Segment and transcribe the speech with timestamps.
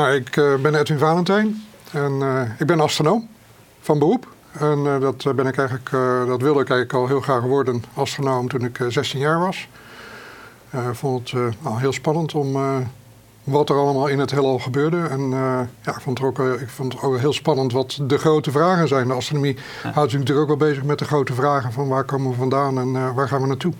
[0.00, 2.22] nou, ik ben Edwin Valentijn en
[2.58, 3.28] ik ben astronoom
[3.80, 4.26] van beroep.
[4.58, 5.90] En dat, ben ik eigenlijk,
[6.26, 9.68] dat wilde ik eigenlijk al heel graag worden, astronoom, toen ik 16 jaar was.
[10.70, 12.56] Ik vond het nou, heel spannend om
[13.44, 15.06] wat er allemaal in het heelal gebeurde.
[15.10, 15.30] En
[15.82, 18.88] ja, ik vond, het ook, ik vond het ook heel spannend wat de grote vragen
[18.88, 19.08] zijn.
[19.08, 19.56] De astronomie
[19.92, 22.78] houdt zich natuurlijk ook wel bezig met de grote vragen van waar komen we vandaan
[22.78, 23.72] en waar gaan we naartoe.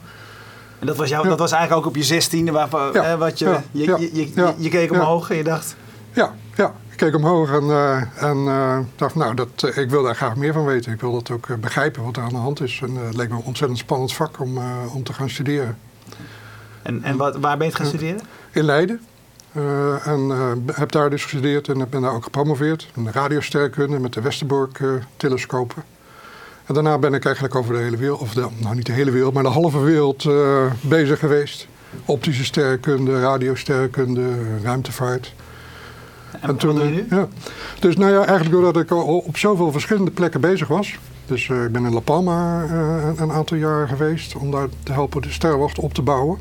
[0.80, 3.16] En dat was, jou, dat was eigenlijk ook op je zestiende, waar, ja.
[3.16, 5.76] wat je, je, je, je, je, keek omhoog en je dacht...
[6.12, 10.36] Ja, ja, ik keek omhoog en, uh, en dacht, nou, dat, ik wil daar graag
[10.36, 10.92] meer van weten.
[10.92, 12.80] Ik wil dat ook begrijpen wat er aan de hand is.
[12.82, 14.58] En het leek me een ontzettend spannend vak om,
[14.92, 15.78] om te gaan studeren.
[16.82, 18.20] En, en wat, waar ben je gaan studeren?
[18.50, 19.00] In Leiden.
[19.56, 23.98] Uh, en uh, heb daar dus gestudeerd en ben daar ook gepromoveerd in de radiosterkunde
[23.98, 25.82] met de Westerbork-telescopen.
[26.66, 29.10] en daarna ben ik eigenlijk over de hele wereld, of de, nou niet de hele
[29.10, 30.28] wereld, maar de halve wereld
[30.80, 31.66] bezig geweest.
[32.04, 35.34] Optische sterrenkunde, radiosterkunde, ruimtevaart.
[36.32, 37.06] En, en toen, nu?
[37.10, 37.28] Ja.
[37.78, 38.92] Dus nou ja, eigenlijk doordat ik
[39.26, 40.98] op zoveel verschillende plekken bezig was.
[41.26, 42.64] Dus ik ben in La Palma
[43.16, 46.38] een aantal jaar geweest om daar te helpen de sterrenwacht op te bouwen.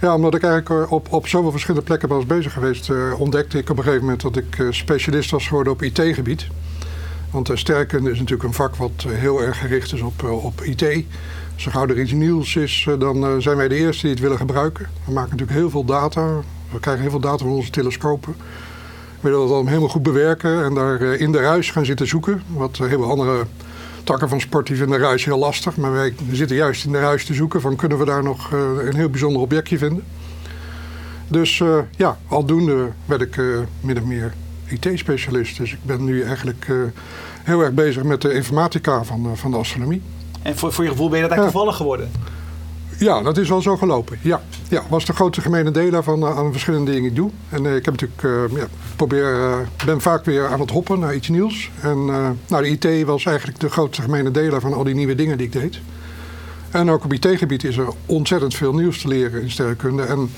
[0.00, 3.70] Ja, omdat ik eigenlijk eh, op, op zoveel verschillende plekken was bezig geweest, ontdekte ik
[3.70, 6.46] op een gegeven moment dat ik specialist was geworden op IT-gebied.
[7.30, 10.82] Want sterrenkunde is natuurlijk een vak wat heel erg gericht is op, op IT.
[11.54, 14.36] Als er gauw er iets nieuws is, dan zijn wij de eerste die het willen
[14.36, 14.86] gebruiken.
[15.04, 16.40] We maken natuurlijk heel veel data.
[16.72, 18.34] We krijgen heel veel data van onze telescopen.
[19.20, 22.42] We willen dat dan helemaal goed bewerken en daar in de ruis gaan zitten zoeken.
[22.46, 23.46] Wat heel veel andere
[24.04, 25.76] takken van sport die vinden ruis heel lastig.
[25.76, 28.60] Maar wij zitten juist in de ruis te zoeken van kunnen we daar nog uh,
[28.84, 30.04] een heel bijzonder objectje vinden.
[31.28, 34.34] Dus uh, ja, aldoende werd ik uh, min of meer
[34.66, 35.56] IT-specialist.
[35.56, 36.66] Dus ik ben nu eigenlijk
[37.42, 40.02] heel erg bezig met de informatica van, van de astronomie.
[40.42, 42.10] En voor, voor je gevoel ben je dat eigenlijk toevallig geworden?
[42.98, 44.18] Ja, dat is wel zo gelopen.
[44.22, 47.30] Ja, ja was de grootste gemene delen van uh, aan verschillende dingen die ik doe.
[47.48, 51.14] En uh, ik heb natuurlijk, uh, ja, probeer, ben vaak weer aan het hoppen naar
[51.14, 51.70] iets nieuws.
[51.80, 52.04] En
[52.46, 55.46] nou, de IT was eigenlijk de grootste gemene delen van al die nieuwe dingen die
[55.46, 55.80] ik deed.
[56.70, 60.02] En ook op IT-gebied is er ontzettend veel nieuws te leren in sterrenkunde.
[60.02, 60.30] En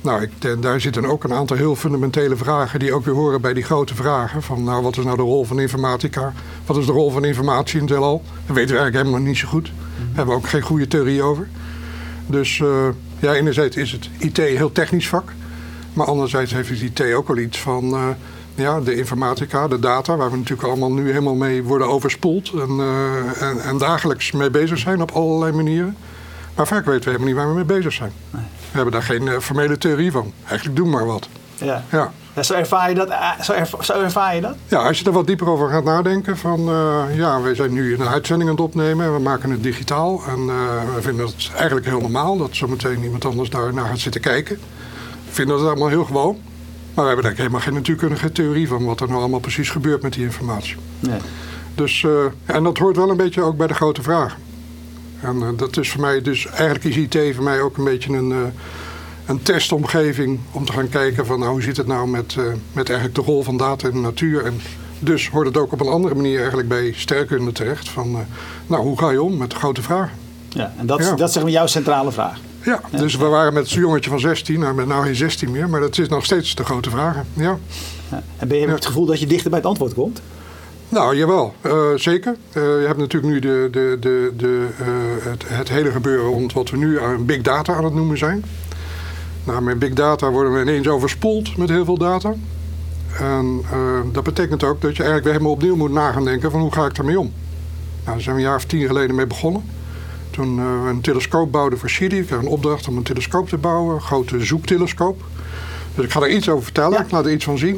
[0.00, 3.54] nou, ik, daar zitten ook een aantal heel fundamentele vragen die ook weer horen bij
[3.54, 4.42] die grote vragen.
[4.42, 6.32] Van nou, wat is nou de rol van informatica?
[6.66, 8.22] Wat is de rol van informatie in het heelal?
[8.46, 9.64] Dat weten we eigenlijk helemaal niet zo goed.
[9.64, 11.48] Daar hebben we ook geen goede theorie over.
[12.26, 15.32] Dus uh, ja, enerzijds is het IT een heel technisch vak.
[15.92, 18.08] Maar anderzijds heeft het IT ook wel iets van uh,
[18.54, 22.50] ja, de informatica, de data, waar we natuurlijk allemaal nu helemaal mee worden overspoeld.
[22.52, 25.96] En, uh, en, en, dagelijks mee bezig zijn op allerlei manieren.
[26.54, 28.12] Maar vaak weten we helemaal niet waar we mee bezig zijn.
[28.30, 28.42] Nee.
[28.42, 30.32] We hebben daar geen formele theorie van.
[30.46, 31.28] Eigenlijk doen maar wat.
[31.56, 31.84] Ja.
[31.90, 32.12] ja.
[32.42, 34.56] Zo, ervaar je dat, eh, zo, ervaar, zo ervaar je dat?
[34.68, 36.38] Ja, als je er wat dieper over gaat nadenken.
[36.38, 39.14] Van, uh, ja, we zijn nu een uitzending aan het opnemen.
[39.14, 40.22] We maken het digitaal.
[40.26, 43.98] En uh, we vinden het eigenlijk heel normaal dat zometeen iemand anders daar naar gaat
[43.98, 44.56] zitten kijken.
[45.26, 46.38] We vinden het allemaal heel gewoon.
[46.94, 50.02] Maar we hebben daar helemaal geen natuurkundige theorie van wat er nou allemaal precies gebeurt
[50.02, 50.76] met die informatie.
[51.00, 51.18] Nee.
[51.74, 54.38] Dus, uh, en dat hoort wel een beetje ook bij de grote vragen.
[55.20, 58.52] En dat is voor mij, dus eigenlijk is IT voor mij ook een beetje een
[59.26, 62.88] een testomgeving om te gaan kijken van nou, hoe zit het nou met, uh, met
[62.88, 64.44] eigenlijk de rol van data in de natuur.
[64.44, 64.60] En
[64.98, 67.88] dus hoort het ook op een andere manier eigenlijk bij sterkunde terecht.
[67.88, 68.18] Van, uh,
[68.66, 70.16] nou, hoe ga je om met de grote vragen?
[70.48, 71.14] Ja, en dat, ja.
[71.14, 72.38] dat is zeg maar jouw centrale vraag.
[72.64, 75.68] Ja, dus we waren met zo'n jongetje van 16, nou ben nou geen 16 meer,
[75.68, 77.26] maar dat is nog steeds de grote vragen.
[77.32, 77.58] Ja.
[78.10, 78.22] ja.
[78.36, 80.20] En ben je met het gevoel dat je dichter bij het antwoord komt?
[80.88, 82.36] Nou, jawel, uh, zeker.
[82.52, 84.86] Uh, je hebt natuurlijk nu de, de, de, de, uh,
[85.30, 88.44] het, het, hele gebeuren rond wat we nu aan big data aan het noemen zijn.
[89.44, 92.34] Nou, met big data worden we ineens overspoeld met heel veel data.
[93.18, 96.60] En uh, dat betekent ook dat je eigenlijk weer helemaal opnieuw moet nagaan denken van
[96.60, 97.32] hoe ga ik daarmee om.
[98.04, 99.64] Nou, daar zijn we een jaar of tien geleden mee begonnen.
[100.30, 102.18] Toen uh, we een telescoop bouwden voor Chili.
[102.18, 105.22] Ik kreeg een opdracht om een telescoop te bouwen, een grote zoektelescoop.
[105.94, 107.74] Dus ik ga er iets over vertellen, ik laat er iets van zien.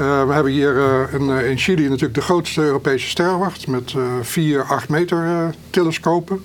[0.00, 4.88] Uh, we hebben hier in, in, Chili natuurlijk de grootste Europese sterrenwacht met vier, acht
[4.88, 6.44] meter telescopen.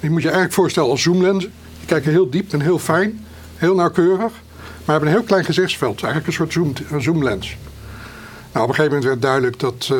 [0.00, 1.52] Die moet je eigenlijk voorstellen als zoomlenzen.
[1.78, 3.20] Die kijken heel diep en heel fijn
[3.62, 4.32] heel nauwkeurig,
[4.84, 6.02] maar hebben een heel klein gezichtsveld.
[6.02, 7.56] Eigenlijk een soort zoom, zoomlens.
[8.52, 9.98] Nou, op een gegeven moment werd duidelijk dat uh,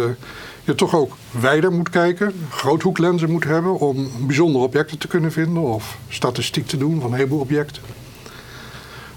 [0.64, 5.62] je toch ook wijder moet kijken, groothoeklenzen moet hebben om bijzondere objecten te kunnen vinden
[5.62, 7.82] of statistiek te doen van een heleboel objecten.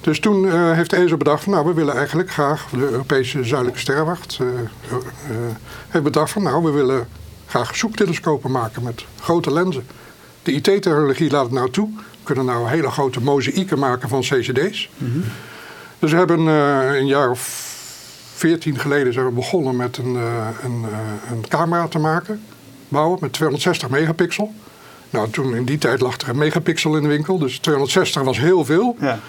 [0.01, 4.39] Dus toen uh, heeft ESO bedacht nou we willen eigenlijk graag, de Europese Zuidelijke Sterrenwacht
[4.41, 4.47] uh,
[5.87, 7.07] heeft bedacht van nou we willen
[7.45, 9.85] graag zoektelescopen maken met grote lenzen.
[10.45, 11.89] De IT-technologie laat het nou toe,
[12.23, 14.89] kunnen nou hele grote mozaïeken maken van CCD's.
[14.97, 15.23] Mm
[15.99, 17.73] Dus we hebben uh, een jaar of
[18.35, 22.41] veertien geleden zijn we begonnen met een, uh, een, uh, een, camera te maken,
[22.87, 24.53] bouwen met 260 megapixel.
[25.09, 28.39] Nou, toen in die tijd lag er een megapixel in de winkel, dus 260 was
[28.39, 28.95] heel veel.
[28.99, 29.19] Ja.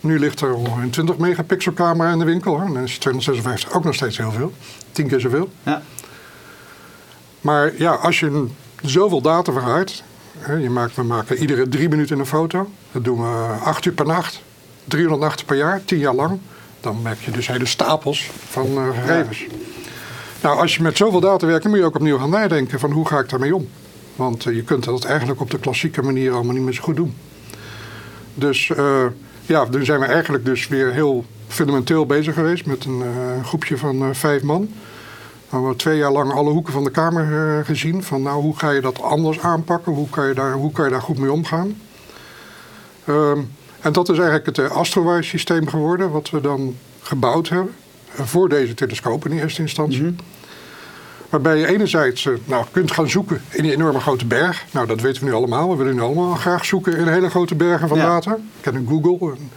[0.00, 2.60] Nu ligt er een 20 megapixel camera in de winkel.
[2.60, 2.72] Hoor.
[2.72, 4.52] Dan is 256 ook nog steeds heel veel.
[4.92, 5.50] Tien keer zoveel.
[5.62, 5.82] Ja.
[7.40, 8.46] Maar ja, als je
[8.82, 10.02] zoveel data vergaart.
[10.46, 12.70] Je maakt, we maken iedere drie minuten een foto.
[12.92, 14.42] Dat doen we acht uur per nacht.
[14.84, 16.38] 300 nachten per jaar, tien jaar lang.
[16.80, 19.46] Dan merk je dus hele stapels van uh, gegevens.
[20.42, 22.90] Nou, als je met zoveel data werkt, dan moet je ook opnieuw gaan nadenken van
[22.90, 23.68] hoe ga ik daarmee om.
[24.16, 26.96] Want uh, je kunt dat eigenlijk op de klassieke manier allemaal niet meer zo goed
[26.96, 27.14] doen.
[28.34, 29.04] Dus uh,
[29.46, 33.04] ja, toen zijn we eigenlijk dus weer heel fundamenteel bezig geweest met een
[33.44, 34.68] groepje van vijf man.
[35.52, 38.02] We hebben twee jaar lang alle hoeken van de kamer gezien.
[38.02, 39.92] Van nou, hoe ga je dat anders aanpakken?
[39.92, 41.80] Hoe kan je daar, hoe kan je daar goed mee omgaan?
[43.04, 43.40] Ehm,
[43.80, 47.74] en dat is eigenlijk het Astrowise systeem geworden, wat we dan gebouwd hebben.
[48.10, 50.02] Voor deze telescoop in eerste instantie.
[50.02, 50.12] Mhm.
[51.28, 54.64] Waarbij je enerzijds nou, kunt gaan zoeken in die enorme grote berg.
[54.70, 55.70] Nou, dat weten we nu allemaal.
[55.70, 58.34] We willen nu allemaal graag zoeken in hele grote bergen van data.
[58.34, 59.30] Ik ken Google.
[59.30, 59.50] En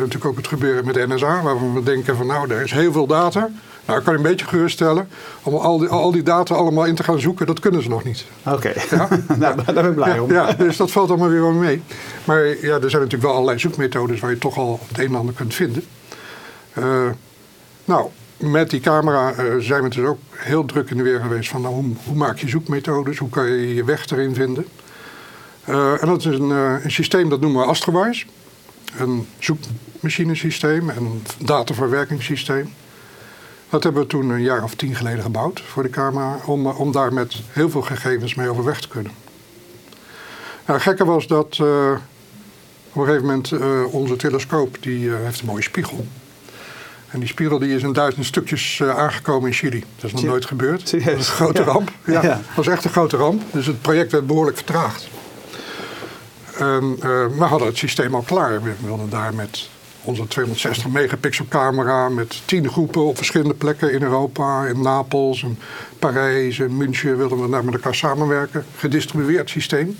[0.00, 1.42] natuurlijk ook het gebeuren met de NSA.
[1.42, 3.48] Waar we denken van nou, er is heel veel data.
[3.84, 5.08] Nou, ik kan je een beetje geruststellen.
[5.42, 8.04] Om al die, al die data allemaal in te gaan zoeken, dat kunnen ze nog
[8.04, 8.24] niet.
[8.46, 9.08] Oké, ja?
[9.38, 10.32] nou, daar ben ik blij om.
[10.32, 11.82] Ja, dus dat valt allemaal weer wel mee.
[12.24, 15.14] Maar ja, er zijn natuurlijk wel allerlei zoekmethodes waar je toch al het een en
[15.14, 15.84] ander kunt vinden.
[16.78, 17.06] Uh,
[17.84, 21.50] nou, met die camera uh, zijn we dus ook heel druk in de weer geweest
[21.50, 24.66] van nou, hoe, hoe, maak je zoekmethodes, hoe kan je je weg erin vinden.
[25.68, 28.26] Uh, en dat is een, uh, een, systeem dat noemen we Astrowise.
[28.96, 32.72] Een zoekmachinesysteem en een dataverwerkingssysteem.
[33.70, 36.92] Dat hebben we toen een jaar of tien geleden gebouwd voor de camera, om, om
[36.92, 39.12] daar met heel veel gegevens mee overweg te kunnen.
[40.66, 43.52] Nou, het gekke was dat op een gegeven moment
[43.90, 46.06] onze telescoop die heeft een mooie spiegel.
[47.10, 49.84] En die spiegel die is in duizend stukjes uh, aangekomen in Chili.
[49.96, 50.90] Dat is nog nooit gebeurd.
[50.90, 51.90] Dat is een grote ramp.
[52.04, 53.42] Ja, Dat was echt een grote ramp.
[53.52, 55.08] Dus het project werd behoorlijk vertraagd.
[56.58, 58.62] En, uh, we hadden het systeem al klaar.
[58.62, 59.68] We wilden daar met
[60.02, 62.08] onze 260 megapixel camera...
[62.08, 64.66] met tien groepen op verschillende plekken in Europa.
[64.66, 65.58] In Napels, in
[65.98, 67.16] Parijs, in München...
[67.16, 68.64] wilden we daar met elkaar samenwerken.
[68.76, 69.96] Gedistribueerd systeem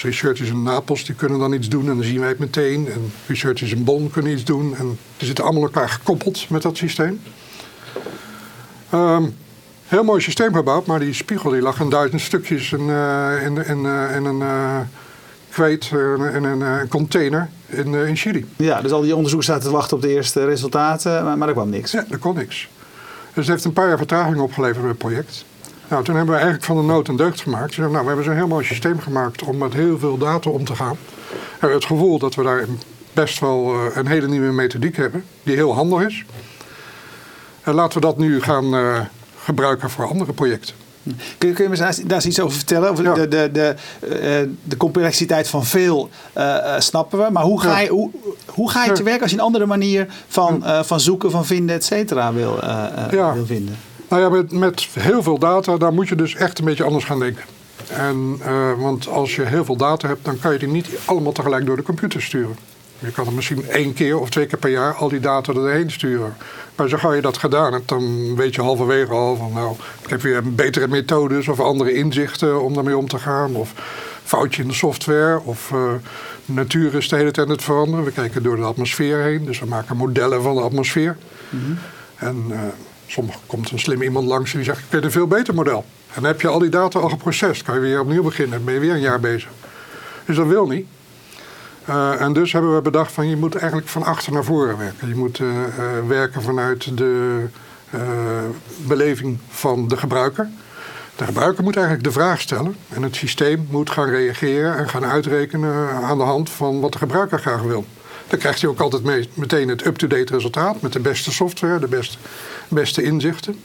[0.00, 2.88] researchers in Napels die kunnen dan iets doen en dan zien wij het meteen.
[2.88, 4.76] En researchers in Bonn kunnen iets doen.
[4.76, 7.20] En die zitten allemaal elkaar gekoppeld met dat systeem.
[8.94, 9.36] Um,
[9.86, 14.24] heel mooi systeem gebouwd, maar die spiegel die lag in duizend stukjes in, uh, in,
[14.24, 14.42] een
[15.52, 15.90] kweet,
[16.34, 18.46] in een container in, in Chili.
[18.56, 21.54] Ja, dus al die onderzoekers zaten te wachten op de eerste resultaten, maar, maar er
[21.54, 21.92] kwam niks.
[21.92, 22.68] Ja, er kon niks.
[23.34, 25.44] Dus het heeft een paar jaar vertraging opgeleverd bij het project.
[25.88, 27.76] Nou, toen hebben we eigenlijk van de nood een deugd gemaakt.
[27.76, 30.74] nou, we hebben zo'n heel mooi systeem gemaakt om met heel veel data om te
[30.74, 30.96] gaan.
[31.58, 32.66] Hebben het gevoel dat we daar
[33.12, 36.24] best wel eh, een hele nieuwe methodiek hebben, die heel handig is.
[37.62, 39.00] En laten we dat nu gaan uh,
[39.38, 40.74] gebruiken voor andere projecten.
[41.38, 42.90] Kun je, kun je me daar, eens iets over vertellen?
[42.90, 47.30] Over de, de, de, uh, de complexiteit van veel uh, snappen we.
[47.30, 48.10] Maar hoe ga je, hoe,
[48.46, 51.46] hoe ga je te werk als je een andere manier van, uh, van zoeken, van
[51.46, 52.58] vinden, et cetera wil,
[53.10, 53.76] wil vinden?
[54.08, 57.04] Nou ja, met, met heel veel data, daar moet je dus echt een beetje anders
[57.04, 57.44] gaan denken.
[57.88, 58.38] En,
[58.78, 61.76] want als je heel veel data hebt, dan kan je die niet allemaal tegelijk door
[61.76, 62.56] de computer sturen.
[63.04, 65.90] Je kan er misschien één keer of twee keer per jaar al die data erheen
[65.90, 66.36] sturen.
[66.76, 70.10] Maar zo ga je dat gedaan hebt, dan weet je halverwege al van nou, ik
[70.10, 73.54] heb weer betere methodes of andere inzichten om daarmee om te gaan.
[73.54, 73.72] Of
[74.24, 75.92] foutje in de software of uh,
[76.44, 78.04] natuur is de hele tijd aan het veranderen.
[78.04, 81.16] We kijken door de atmosfeer heen, dus we maken modellen van de atmosfeer.
[81.50, 81.78] Mm -hmm.
[82.16, 82.58] En uh,
[83.12, 85.84] Soms komt een slim iemand langs en die zegt: Ik weet een veel beter model.
[86.14, 87.62] En dan heb je al die data al geprocessed.
[87.62, 88.56] Kan je weer opnieuw beginnen.
[88.56, 89.50] Dan ben je weer een jaar bezig.
[90.24, 90.86] Dus dat wil niet.
[91.88, 95.08] Uh, en dus hebben we bedacht van je moet eigenlijk van achter naar voren werken.
[95.08, 95.64] Je moet uh, uh,
[96.08, 97.44] werken vanuit de
[98.76, 100.48] beleving van de gebruiker.
[101.16, 105.04] De gebruiker moet eigenlijk de vraag stellen en het systeem moet gaan reageren en gaan
[105.04, 107.84] uitrekenen aan de hand van wat de gebruiker graag wil.
[108.26, 112.18] Dan krijgt hij ook altijd meteen het up-to-date resultaat met de beste software, de beste,
[112.68, 113.60] beste inzichten.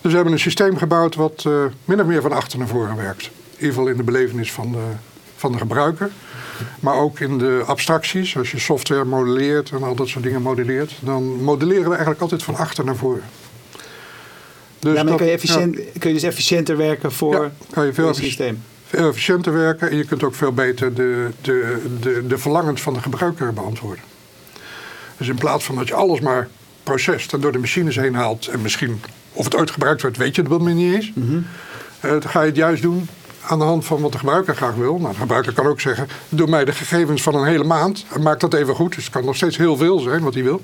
[0.00, 2.96] Dus we hebben een systeem gebouwd wat uh, min of meer van achter naar voren
[2.96, 3.22] werkt.
[3.22, 4.84] In ieder geval in de belevenis van de,
[5.36, 6.10] van de gebruiker.
[6.80, 8.36] Maar ook in de abstracties.
[8.36, 12.42] Als je software modelleert en al dat soort dingen modelleert, dan modelleren we eigenlijk altijd
[12.42, 13.22] van achter naar voren.
[14.78, 17.92] Dus ja, maar kun, je efficiënt, kun je dus efficiënter werken voor ja, kan je
[17.92, 18.62] veel het systeem?
[18.86, 22.94] Veel efficiënter werken en je kunt ook veel beter de, de, de, de verlangens van
[22.94, 24.04] de gebruiker beantwoorden.
[25.16, 26.48] Dus in plaats van dat je alles maar
[26.82, 28.46] proces dan door de machines heen haalt.
[28.46, 29.00] En misschien
[29.32, 31.12] of het ooit gebruikt wordt, weet je het wel niet eens.
[31.14, 31.46] Mm -hmm.
[32.04, 33.08] uh, dan ga je het juist doen
[33.46, 34.98] aan de hand van wat de gebruiker graag wil.
[34.98, 38.04] Nou, de gebruiker kan ook zeggen, doe mij de gegevens van een hele maand.
[38.12, 38.94] En maak dat even goed.
[38.94, 40.60] Dus het kan nog steeds heel veel zijn wat hij wil.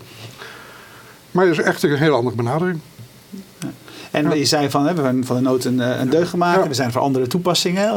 [1.31, 2.81] Maar het is echt een heel andere benadering.
[4.11, 6.69] En je zei van, we hebben van de nood een, een deugd gemaakt.
[6.69, 7.89] We zijn voor andere toepassingen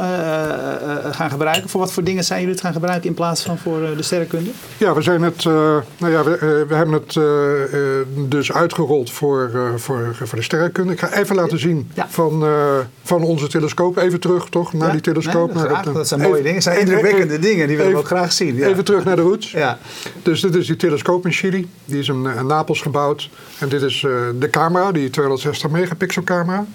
[1.12, 1.70] gaan gebruiken.
[1.70, 4.50] Voor wat voor dingen zijn jullie het gaan gebruiken in plaats van voor de sterrenkunde?
[4.78, 7.20] Ja, we zijn het, nou ja, we, we hebben het
[8.30, 10.94] dus uitgerold voor, voor, voor de sterrenkunde.
[10.94, 12.46] Ik ga even laten zien van,
[13.04, 13.98] van onze telescoop.
[13.98, 15.54] Even terug toch, naar die telescoop.
[15.54, 16.54] Nee, dat, dat, zijn mooie dingen.
[16.54, 17.68] Dat zijn indrukwekkende dingen.
[17.68, 18.64] Die willen we ook graag zien.
[18.64, 19.52] Even terug naar de roots.
[19.52, 19.78] Ja.
[20.22, 21.70] Dus dit is die telescoop in Chili.
[21.86, 23.30] Die is in, in Napels gebouwd.
[23.60, 24.00] En dit is
[24.40, 26.66] de camera, die 260 megapixel camera.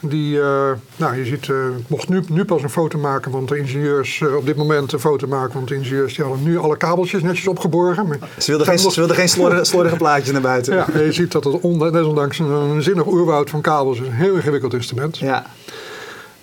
[0.00, 3.48] Die, uh, nou, je ziet, uh, ik mocht nu, nu pas een foto maken, want
[3.48, 6.58] de ingenieurs, uh, op dit moment een foto maken, want de ingenieurs die hadden nu
[6.58, 8.06] alle kabeltjes netjes opgeborgen.
[8.06, 10.74] Maar ze wilden geen, ze wilden geen slordige, slordige plaatjes naar buiten.
[10.74, 14.12] Ja, je ziet dat het on, desondanks een, een zinnig oerwoud van kabels is een
[14.12, 15.18] heel ingewikkeld instrument.
[15.18, 15.46] Ja.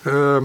[0.04, 0.44] Ehm,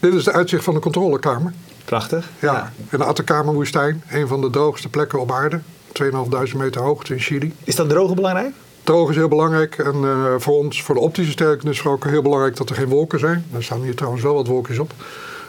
[0.00, 1.52] dit is de uitzicht van de controlekamer.
[1.84, 2.28] Prachtig.
[2.38, 2.72] Ja, ja.
[2.90, 5.60] in de Atacama-woestijn, een van de droogste plekken op aarde.
[6.02, 7.54] 2.500 meter hoogte in Chili.
[7.64, 8.54] Is dat droge belangrijk?
[8.82, 12.04] Droog is heel belangrijk en uh, voor ons, voor de optische sterkte is het ook
[12.04, 13.44] heel belangrijk dat er geen wolken zijn.
[13.52, 14.92] Er staan hier trouwens wel wat wolkjes op.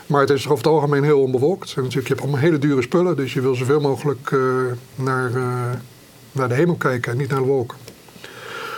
[0.06, 1.74] Maar het is over het algemeen heel onbewolkt.
[1.75, 4.42] En natuurlijk, je hebt allemaal hele dure spullen, dus je wil zoveel mogelijk uh,
[4.96, 5.46] naar, uh,
[6.32, 7.78] naar de hemel kijken en niet naar de wolken.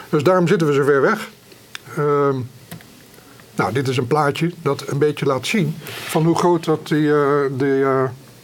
[0.10, 1.30] Dus daarom zitten we zo ver weg.
[1.98, 2.36] Ehm,
[3.56, 7.12] nou, dit is een plaatje dat een beetje laat zien van hoe groot dat die,
[7.58, 7.86] die,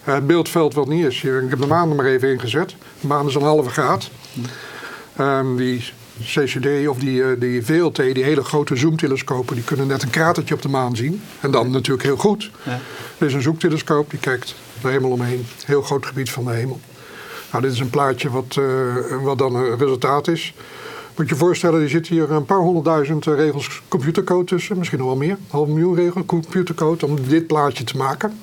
[0.01, 1.23] het beeldveld wat niet is.
[1.23, 2.75] Ik heb de maan er maar even ingezet.
[2.99, 4.09] De maan is een halve graad.
[5.19, 10.03] Um, die CCD of die, uh, die VLT, die hele grote zoomtelescopen, die kunnen net
[10.03, 11.21] een kratertje op de maan zien.
[11.39, 12.51] En dan natuurlijk heel goed.
[12.63, 12.79] Ja.
[13.17, 15.45] Dit is een zoektelescoop, die kijkt de hemel omheen.
[15.65, 16.79] Heel groot gebied van de hemel.
[17.51, 20.53] Nou, dit is een plaatje wat, uh, wat dan een resultaat is.
[21.15, 24.77] Moet je je voorstellen, er zit hier een paar honderdduizend regels computercode tussen.
[24.77, 25.29] Misschien nog wel meer.
[25.29, 28.39] Een half miljoen regels computercode om dit plaatje te maken.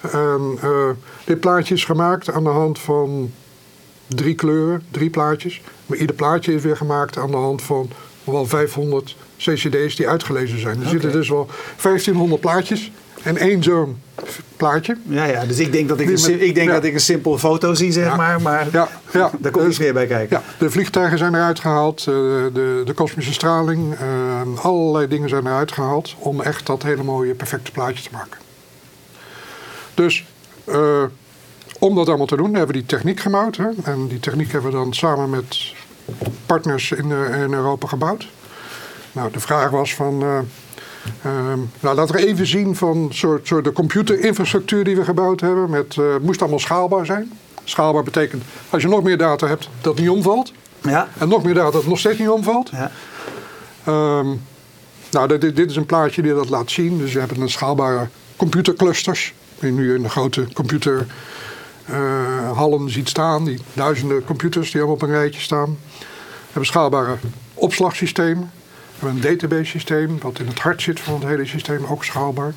[0.00, 0.90] En, uh,
[1.24, 3.30] dit plaatje is gemaakt aan de hand van
[4.14, 5.60] drie kleuren, drie plaatjes.
[5.86, 7.90] Maar ieder plaatje is weer gemaakt aan de hand van
[8.24, 10.74] wel 500 CCD's die uitgelezen zijn.
[10.74, 10.90] Er okay.
[10.90, 11.48] zitten dus wel
[11.82, 12.90] 1500 plaatjes
[13.22, 14.00] en één zo'n
[14.56, 14.96] plaatje.
[15.02, 16.74] Ja, ja, dus ik denk dat ik, een, ik, denk ja.
[16.74, 18.16] dat ik een simpele foto zie, zeg ja.
[18.16, 18.42] maar.
[18.42, 19.30] Maar ja, ja.
[19.40, 20.36] daar komt dus, meer bij kijken.
[20.36, 25.72] Ja, de vliegtuigen zijn eruit gehaald, de, de kosmische straling, uh, allerlei dingen zijn eruit
[25.72, 28.38] gehaald om echt dat hele mooie, perfecte plaatje te maken.
[29.94, 30.24] Dus
[30.68, 31.02] uh,
[31.82, 33.56] om dat allemaal te doen hebben we die techniek gebouwd.
[33.56, 33.68] Hè?
[33.82, 35.74] En die techniek hebben we dan samen met
[36.46, 38.28] partners in, uh, in Europa gebouwd.
[39.12, 40.22] Nou, de vraag was van...
[40.22, 40.38] Uh,
[41.26, 41.32] uh,
[41.80, 45.70] nou, laten we even zien van soort, soort de computerinfrastructuur die we gebouwd hebben.
[45.70, 47.32] Met, uh, het moest allemaal schaalbaar zijn.
[47.64, 50.52] Schaalbaar betekent als je nog meer data hebt dat niet omvalt.
[50.82, 51.08] Ja.
[51.18, 52.70] En nog meer data dat nog steeds niet omvalt.
[52.70, 52.90] Ja.
[54.18, 54.40] Um,
[55.10, 56.98] nou, dit, dit, is een plaatje die dat laat zien.
[56.98, 59.34] Dus je hebt een schaalbare computerclusters.
[59.58, 61.06] Die nu in de grote computer
[61.92, 63.44] uh, hallen ziet staan.
[63.44, 65.78] Die duizenden computers die allemaal op een rijtje staan.
[65.98, 67.16] We hebben schaalbare
[67.54, 68.50] opslagsystemen.
[68.98, 72.04] We hebben een database systeem wat in het hart zit van het hele systeem, ook
[72.04, 72.54] schaalbaar.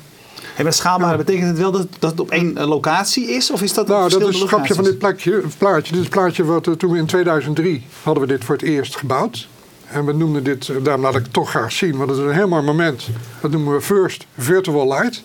[0.56, 1.16] En met schaalbaar ja.
[1.16, 3.50] betekent het wel dat, dat het op één locatie is?
[3.50, 5.92] Of is dat nou, dat is het grapje van dit plekje, plaatje.
[5.92, 8.96] Dit is het plaatje wat toen we in 2003 hadden we dit voor het eerst
[8.96, 9.48] gebouwd.
[9.90, 12.32] En we noemden dit, daarom laat ik het toch graag zien, want het is een
[12.32, 13.08] heel mooi moment.
[13.40, 15.22] Dat noemen we First Virtual Light.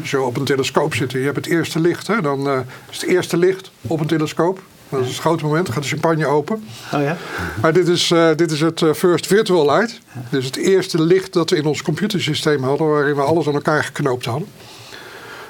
[0.00, 2.58] Als je op een telescoop zit en je hebt het eerste licht, hè, dan uh,
[2.90, 4.62] is het eerste licht op een telescoop.
[4.88, 6.64] Dat is het grote moment, dan gaat de champagne open.
[6.94, 7.16] Oh ja?
[7.60, 10.00] Maar dit is, uh, dit is het First Virtual Light.
[10.30, 13.84] Dus het eerste licht dat we in ons computersysteem hadden, waarin we alles aan elkaar
[13.84, 14.48] geknoopt hadden.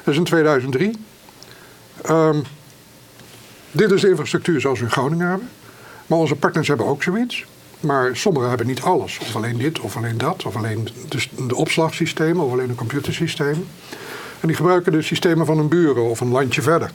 [0.04, 0.98] Dat is in 2003.
[2.10, 2.42] Um,
[3.70, 5.48] dit is de infrastructuur zoals we in Groningen hebben.
[6.06, 7.44] Maar onze partners hebben ook zoiets.
[7.82, 9.18] Maar sommigen hebben niet alles.
[9.18, 10.44] Of alleen dit, of alleen dat.
[10.44, 13.66] Of alleen de, de opslagsystemen, of alleen een computersysteem.
[14.40, 16.90] En die gebruiken de systemen van een buren of een landje verder.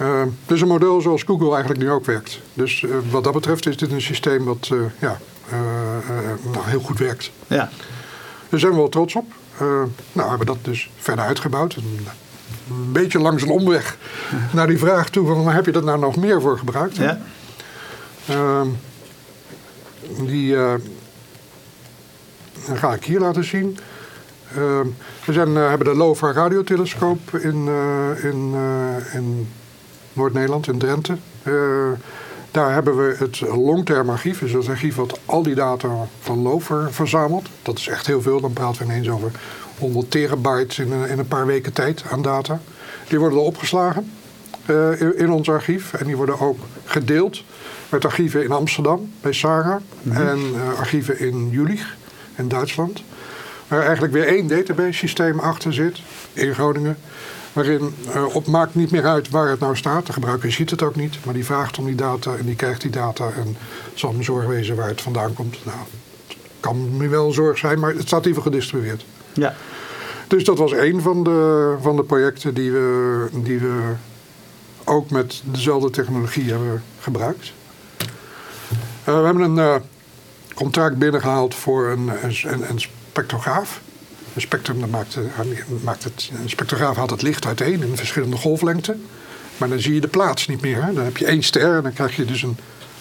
[0.00, 2.40] Uh, dus een model zoals Google eigenlijk nu ook werkt.
[2.54, 5.18] Dus uh, wat dat betreft is dit een systeem wat uh, ja,
[6.52, 7.30] nou, heel goed werkt.
[7.46, 7.70] Ja.
[8.48, 9.24] Daar zijn we wel trots op.
[10.12, 11.74] nou, hebben dat dus verder uitgebouwd.
[11.74, 12.06] Een,
[12.70, 13.96] een beetje langs een omweg
[14.52, 16.96] naar die vraag toe van waar heb je dat nou nog meer voor gebruikt?
[16.96, 17.18] Ja.
[20.14, 20.74] Ehm, die uh,
[22.74, 23.78] ga ik hier laten zien.
[24.56, 24.80] Uh,
[25.24, 27.68] we zijn, uh, hebben de LOFA radiotelescoop in,
[28.22, 28.54] in,
[29.12, 29.48] in
[30.12, 31.16] Noord-Nederland, in Drenthe.
[32.50, 35.88] daar hebben we het longterm archief, dus dat archief wat al die data
[36.20, 37.48] van LOFA verzamelt.
[37.62, 39.30] Dat is echt heel veel, dan praten we ineens over
[39.78, 42.60] 100 terabytes in, in een paar weken tijd aan data.
[43.08, 44.12] Die worden er opgeslagen
[45.16, 47.42] in ons archief en die worden ook gedeeld
[47.88, 50.26] met archieven in Amsterdam bij Sarah mm -hmm.
[50.26, 51.96] en uh, archieven in Jülich
[52.36, 53.02] in Duitsland.
[53.68, 55.98] Waar eigenlijk weer één database systeem achter zit
[56.32, 56.96] in Groningen.
[57.52, 60.06] Waarin uh, op maakt niet meer uit waar het nou staat.
[60.06, 62.80] De gebruiker ziet het ook niet, maar die vraagt om die data en die krijgt
[62.80, 63.56] die data en
[63.94, 65.58] zal hem zorg wezen waar het vandaan komt.
[65.64, 65.78] Nou,
[66.60, 69.04] kan nu wel een zorg zijn, maar het staat geval gedistribueerd.
[69.32, 69.54] Ja.
[70.26, 73.92] Dus dat was een van de, van de projecten die we, die we
[74.84, 77.52] ook met dezelfde technologie hebben gebruikt.
[79.08, 79.74] Uh, we hebben een uh,
[80.54, 83.80] contract binnengehaald voor een, een, een spectrograaf.
[84.34, 85.18] Een spectrum dat maakt,
[85.82, 89.06] maakt het, een spectrograaf haalt het licht uiteen in verschillende golflengten.
[89.56, 90.84] Maar dan zie je de plaats niet meer.
[90.84, 90.92] Hè?
[90.92, 92.56] Dan heb je één ster en dan krijg je dus een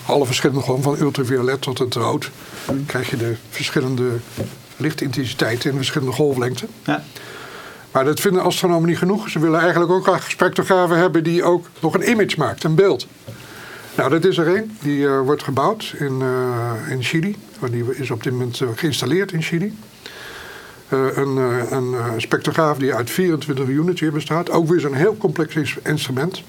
[0.06, 2.32] alle verschillende golven van ultraviolet tot het rood.
[2.66, 4.10] Dan krijg je de verschillende
[4.78, 6.68] lichtintensiteiten in verschillende golflengten.
[6.84, 7.04] Ja.
[7.92, 9.30] Maar dat vinden astronomen niet genoeg.
[9.30, 13.08] Ze willen eigenlijk ook graag spectrografen hebben die ook nog een image maakt, een beeld.
[13.96, 14.78] Nou, dat is er één.
[14.82, 17.36] Die uh, wordt gebouwd in, uh, in Chili.
[17.72, 19.74] Die is op dit moment uh, geïnstalleerd in Chili.
[20.90, 21.38] een,
[21.72, 24.50] een spectrograaf die uit 24 units hier bestaat.
[24.50, 26.44] Ook weer zo'n heel complex instrument.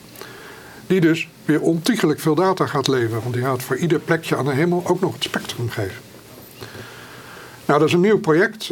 [0.87, 3.23] Die dus weer ontiegelijk veel data gaat leveren.
[3.23, 6.03] Want die gaat voor ieder plekje aan de hemel ook nog het spectrum geven.
[7.65, 8.71] Nou, dat is een nieuw project.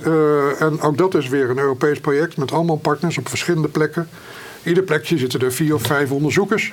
[0.59, 4.09] En ook dat is weer een Europees project met allemaal partners op verschillende plekken.
[4.63, 6.73] Ieder plekje zitten er vier of vijf onderzoekers.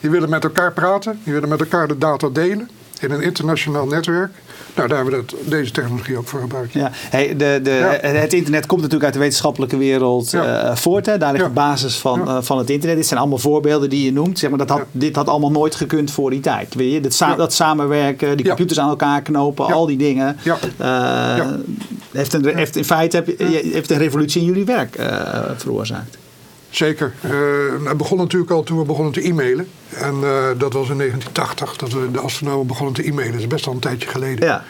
[0.00, 2.68] Die willen met elkaar praten, die willen met elkaar de data delen
[3.00, 4.30] in een internationaal netwerk.
[4.74, 6.72] Nou, daar hebben we dat, deze technologie ook voor gebruikt.
[6.72, 6.90] Ja.
[6.92, 10.70] Hey, de, de, Het internet komt natuurlijk uit de wetenschappelijke wereld ja.
[10.70, 11.06] uh, voort.
[11.06, 11.18] Hè?
[11.18, 12.96] Daar ligt de basis van, uh, van het internet.
[12.96, 14.38] Dit zijn allemaal voorbeelden die je noemt.
[14.38, 16.74] Zeg maar, dat had, Dit had allemaal nooit gekund voor die tijd.
[16.74, 17.00] Weet je?
[17.00, 20.36] Dat, sa dat samenwerken, die computers aan elkaar knopen, al die dingen.
[20.80, 21.46] Uh,
[22.12, 23.38] heeft, een, heeft in feite heb,
[23.72, 24.96] heeft een revolutie in jullie werk
[25.56, 26.16] veroorzaakt.
[26.74, 27.14] Zeker.
[27.24, 29.68] Uh, het begon natuurlijk al toen we begonnen te e-mailen.
[29.88, 33.32] En uh, dat was in 1980 dat we de astronomen begonnen te e-mailen.
[33.32, 34.46] Dat is best al een tijdje geleden.
[34.46, 34.64] Ja.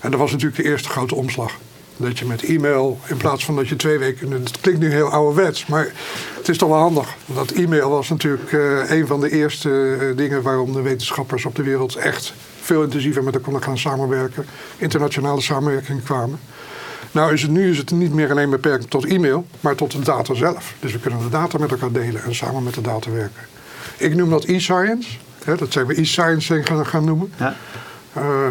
[0.00, 1.52] En dat was natuurlijk de eerste grote omslag.
[1.96, 4.30] Dat je met e-mail, in plaats van dat je twee weken...
[4.30, 5.92] Het klinkt nu heel ouderwets, maar
[6.36, 7.14] het is toch wel handig.
[7.26, 10.42] Dat e-mail was natuurlijk uh, een van de eerste dingen...
[10.42, 14.46] waarom de wetenschappers op de wereld echt veel intensiever met elkaar gaan samenwerken.
[14.76, 16.38] Internationale samenwerking kwamen.
[17.12, 20.00] Nou is het, nu is het niet meer alleen beperkt tot e-mail, maar tot de
[20.00, 20.74] data zelf.
[20.80, 23.42] Dus we kunnen de data met elkaar delen en samen met de data werken.
[23.96, 25.10] Ik noem dat e-science.
[25.44, 27.32] Dat zijn we e-science gaan, gaan noemen.
[27.36, 27.56] Ja.
[28.16, 28.48] Uh,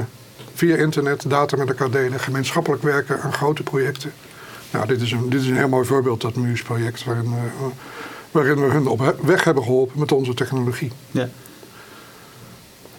[0.53, 4.13] via internet data met elkaar delen, gemeenschappelijk werken aan grote projecten.
[4.71, 7.65] Nou, dit is een, dit is een heel mooi voorbeeld, dat MUSE-project, waarin, uh,
[8.31, 10.91] waarin we hun op weg hebben geholpen met onze technologie.
[11.11, 11.29] Ja.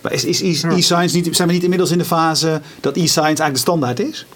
[0.00, 3.54] Maar is, is e-science niet, zijn we niet inmiddels in de fase dat e-science eigenlijk
[3.54, 4.26] de standaard is?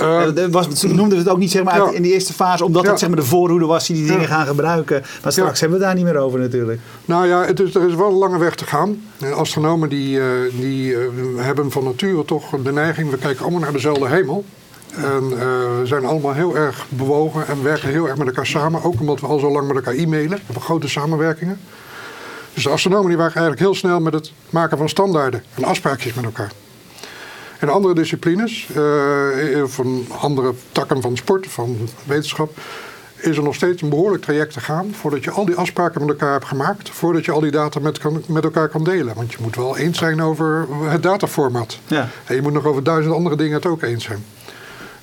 [0.00, 2.98] Uh, was, noemden we het ook niet zeg maar, in die eerste fase, omdat het
[2.98, 5.02] zeg maar, de voorhoede was die die dingen gaan gebruiken.
[5.22, 6.80] Maar straks hebben we het daar niet meer over natuurlijk.
[7.04, 9.02] Nou ja, het is, er is wel een lange weg te gaan.
[9.34, 11.00] Astronomen die, uh, die uh,
[11.36, 14.44] hebben van nature toch de neiging, we kijken allemaal naar dezelfde hemel.
[14.94, 18.82] En we zijn allemaal heel erg bewogen en werken heel erg met elkaar samen.
[18.82, 20.36] Ook omdat we al zo lang met elkaar e-mailen.
[20.36, 21.60] We hebben grote samenwerkingen.
[22.54, 26.14] Dus de astronomen die waren eigenlijk heel snel met het maken van standaarden en afspraakjes
[26.14, 26.52] met elkaar.
[27.64, 32.58] In andere disciplines, uh, van andere takken van sport, van wetenschap,
[33.16, 36.10] is er nog steeds een behoorlijk traject te gaan voordat je al die afspraken met
[36.10, 39.14] elkaar hebt gemaakt, voordat je al die data met, kan, met elkaar kan delen.
[39.14, 41.78] Want je moet wel eens zijn over het dataformat.
[41.86, 42.08] Ja.
[42.24, 44.24] En je moet nog over duizend andere dingen het ook eens zijn.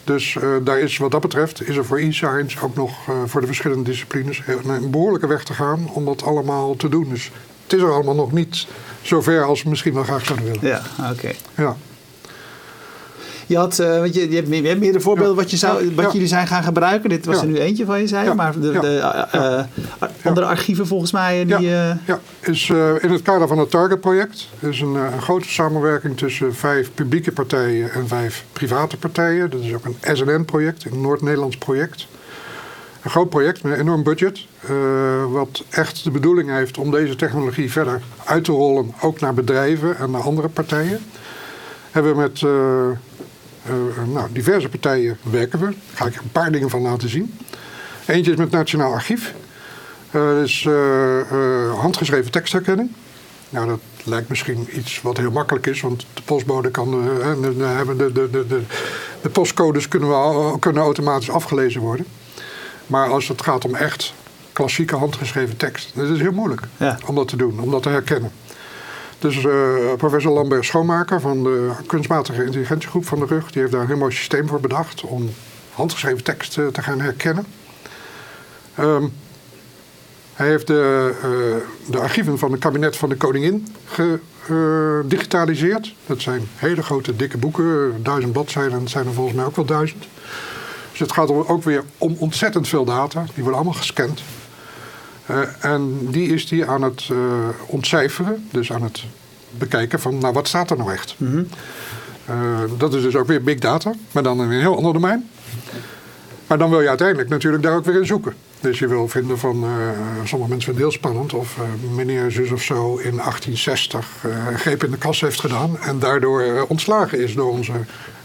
[0.04, 3.42] Dus uh, daar is wat dat betreft, is er voor e-science ook nog uh, voor
[3.42, 7.10] de verschillende disciplines een behoorlijke weg te gaan om dat allemaal te doen.
[7.10, 7.32] Dus
[7.64, 8.68] het is er allemaal nog niet
[9.02, 10.68] zo ver als we misschien wel graag zouden willen.
[10.68, 11.32] Ja, oké.
[11.56, 11.76] Ja.
[13.52, 16.28] Je, had, uh, je, je, hebt, je hebt meerdere voorbeelden wat, je zou, wat jullie
[16.28, 17.10] zijn gaan gebruiken.
[17.10, 18.34] Dit was er nu eentje van je zei.
[18.34, 19.00] Maar de, de
[19.36, 19.64] uh,
[20.24, 21.46] andere archieven volgens mij.
[21.46, 22.20] Die, ja.
[22.40, 24.48] Is, in het kader van het Target-project.
[24.60, 29.50] is een, een, grote samenwerking tussen vijf publieke partijen en vijf private partijen.
[29.50, 32.08] Dat is ook een SNN-project, een Noord-Nederlands project.
[33.02, 34.46] Een groot project met een enorm budget.
[35.30, 38.94] wat echt de bedoeling heeft om deze technologie verder uit te rollen.
[39.02, 41.00] Ook naar bedrijven en naar andere partijen
[41.92, 42.52] hebben we met uh,
[44.14, 45.66] nou, diverse partijen werken we.
[45.66, 47.34] Daar ga ik een paar dingen van laten zien.
[48.06, 49.34] Eentje is met het Nationaal Archief.
[50.12, 50.68] Uh, dat is
[51.76, 52.92] handgeschreven tekstherkenning.
[53.50, 56.92] Nou, dat lijkt misschien iets wat heel makkelijk is, want de postbode kan.
[56.92, 58.62] de, de, de, de, de,
[59.22, 62.06] de postcodes kunnen, we, kunnen automatisch afgelezen worden.
[62.88, 64.14] Maar als het gaat om echt
[64.54, 66.62] klassieke handgeschreven tekst, dat is heel moeilijk
[67.06, 68.32] om dat te doen, om dat te herkennen.
[69.22, 69.46] Dus
[69.98, 73.52] professor Lambert Schoonmaker van de kunstmatige intelligentiegroep van de RUG...
[73.52, 75.02] die heeft daar een heel mooi systeem voor bedacht...
[75.02, 75.30] om
[75.74, 77.46] handgeschreven tekst uh, te gaan herkennen.
[78.80, 79.14] Um,
[80.34, 83.68] hij heeft de, uh, de, archieven van het kabinet van de koningin
[84.44, 85.96] gedigitaliseerd.
[86.06, 88.80] Dat zijn hele grote, dikke boeken, duizend bladzijden.
[88.80, 90.08] Dat zijn er volgens mij ook wel duizend.
[90.92, 93.24] Dus het gaat ook weer om ontzettend veel data.
[93.34, 94.22] Die worden allemaal gescand.
[95.32, 97.18] Uh, en die is die aan het uh,
[97.66, 99.04] ontcijferen, dus aan het
[99.50, 101.16] bekijken van, nou wat staat er nou echt?
[101.18, 101.48] Mm
[102.28, 102.78] -hmm.
[102.78, 105.30] dat is dus ook weer big data, maar dan in een heel ander domein.
[106.48, 108.34] Maar dan wil je uiteindelijk natuurlijk daar ook weer in zoeken.
[108.60, 109.70] Dus je wil vinden van, uh,
[110.24, 114.56] sommige mensen vinden het heel spannend of uh, meneer zus of zo in 1860 uh,
[114.56, 117.74] greep in de kas heeft gedaan en daardoor ontslagen is door onze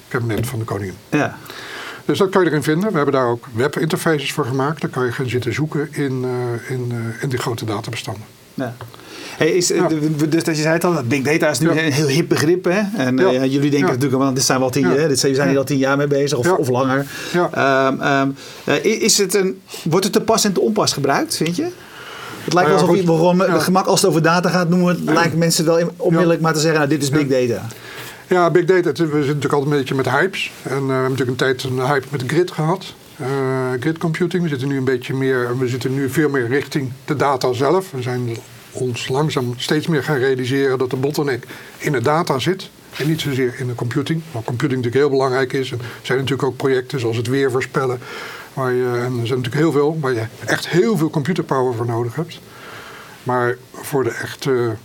[0.09, 0.95] kabinet van de koningin.
[1.11, 1.38] Ja.
[2.07, 2.90] Dus dat kan je erin vinden.
[2.90, 4.81] We hebben daar ook webinterfaces voor gemaakt.
[4.81, 6.25] Daar kan je gaan zitten zoeken in,
[6.69, 8.25] in, in die grote databestanden.
[8.55, 8.75] Ja.
[9.37, 9.66] Hey, is,
[10.29, 12.64] Dus dat je zei het al, big data is nu een heel hip begrip.
[12.64, 12.81] Hè?
[12.97, 13.45] En ja.
[13.45, 15.09] jullie denken natuurlijk, want dit zijn wel tien, hè?
[15.09, 17.07] Dit zijn, we zijn hier al tien jaar mee bezig of, of langer.
[17.35, 18.37] Um, um,
[18.83, 21.69] is het een, wordt het te pas en te onpas gebruikt, vind je?
[22.45, 25.64] Het lijkt wel alsof je gewoon gemak als het over data gaat noemen, lijken mensen
[25.64, 27.66] wel onmiddellijk maar te zeggen, nou, dit is big data.
[28.29, 30.53] Ja, big data, we zitten natuurlijk altijd een beetje met hypes.
[30.62, 32.95] En uh, we hebben natuurlijk een tijd een hype met grid gehad.
[33.21, 33.27] Uh,
[33.81, 34.43] grid computing.
[34.43, 37.91] We zitten nu een beetje meer, we zitten nu veel meer richting de data zelf.
[37.91, 38.37] We zijn
[38.73, 41.47] ons langzaam steeds meer gaan realiseren dat de bottleneck
[41.79, 42.71] in de data zit.
[42.97, 44.23] En niet zozeer in de computing.
[44.33, 45.71] Waar computing natuurlijk heel belangrijk is.
[45.71, 47.99] Er zijn natuurlijk ook projecten zoals het weer voorspellen.
[48.55, 51.87] Waar je, en er zijn natuurlijk heel veel waar je echt heel veel computerpower voor
[51.87, 52.41] nodig hebt.
[53.23, 54.77] Maar voor de echte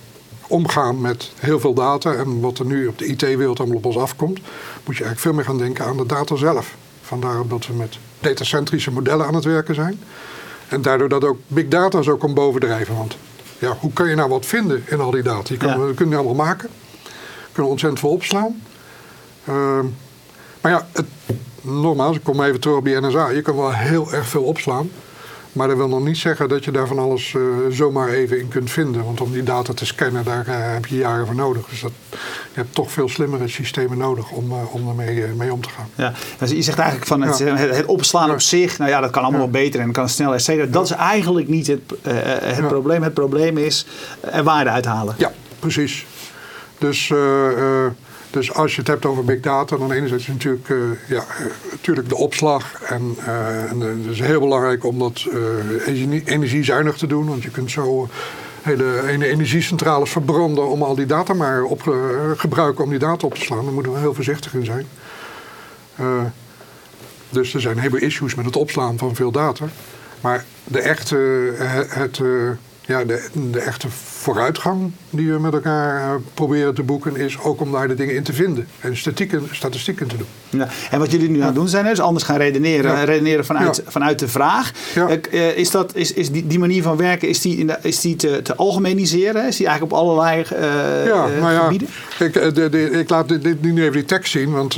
[0.51, 3.97] omgaan met heel veel data en wat er nu op de IT-wereld allemaal op ons
[3.97, 4.39] afkomt,
[4.83, 6.75] moet je eigenlijk veel meer gaan denken aan de data zelf.
[7.01, 9.99] Vandaar dat we met datacentrische modellen aan het werken zijn.
[10.67, 12.95] En daardoor dat ook big data zo kan bovendrijven.
[12.95, 13.17] Want
[13.59, 15.53] ja, hoe kun je nou wat vinden in al die data?
[15.53, 15.79] Je kan, ja.
[15.79, 16.69] We kunnen die allemaal maken.
[17.43, 18.61] We kunnen ontzettend veel opslaan.
[19.49, 19.79] Uh,
[20.61, 21.05] maar ja, het,
[21.61, 23.29] nogmaals, ik kom even terug op die NSA.
[23.29, 24.89] Je kan wel heel erg veel opslaan.
[25.51, 28.47] Maar dat wil nog niet zeggen dat je daar van alles uh, zomaar even in
[28.47, 29.03] kunt vinden.
[29.03, 31.65] Want om die data te scannen, daar uh, heb je jaren voor nodig.
[31.69, 32.17] Dus dat, je
[32.51, 35.89] hebt toch veel slimmere systemen nodig om, uh, om ermee mee om te gaan.
[35.95, 37.55] Ja, dus je zegt eigenlijk van het, ja.
[37.55, 38.33] het, opslaan ja.
[38.33, 39.51] op zich, nou ja, dat kan allemaal ja.
[39.51, 40.65] wel beter en kan sneller, et cetera.
[40.65, 43.03] Dat is eigenlijk niet het, het probleem.
[43.03, 43.85] Het probleem is
[44.19, 45.15] er waarde uithalen.
[45.17, 46.05] Ja, precies.
[46.77, 47.13] Dus
[48.31, 51.23] dus als je het hebt over big data, dan enerzijds natuurlijk, uh, ja,
[51.71, 52.81] natuurlijk de opslag.
[52.81, 55.27] En, uh, en het is heel belangrijk om dat
[56.25, 57.27] energiezuinig te doen.
[57.27, 58.09] Want je kunt zo
[58.61, 61.81] hele, hele energiecentrales verbranden om al die data maar op
[62.37, 63.63] gebruiken om die data op te slaan.
[63.63, 64.85] Daar moeten we heel voorzichtig in zijn.
[67.29, 69.65] dus er zijn heel veel issues met het opslaan van veel data.
[70.21, 71.15] Maar de echte,
[71.87, 72.21] het
[72.91, 77.61] ja, de, de, echte vooruitgang die we met elkaar uh, proberen te boeken, is ook
[77.61, 80.27] om daar de dingen in te vinden en statistieken, statistieken te doen.
[80.49, 83.03] Ja, en wat jullie nu aan het doen zijn, is anders gaan redeneren, ja.
[83.03, 84.71] redeneren vanuit, vanuit de vraag.
[85.31, 88.41] Uh, is, dat, is, is die, die manier van werken is die, is die te,
[88.41, 89.47] te algemeniseren?
[89.47, 91.87] Is die eigenlijk op allerlei uh, ja, nou gebieden?
[92.19, 94.77] Ik, de, de, ik laat dit, nu even die tekst zien, want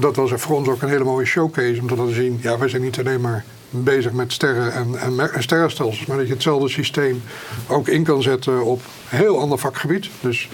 [0.00, 2.38] dat was voor ons ook een hele mooie showcase om te laten zien.
[2.42, 6.06] Ja, wij zijn niet alleen maar bezig met sterren en, en, sterrenstelsels.
[6.06, 7.22] Maar dat je hetzelfde systeem
[7.66, 8.80] ook in kan zetten op
[9.10, 10.10] een heel ander vakgebied.
[10.20, 10.48] Dus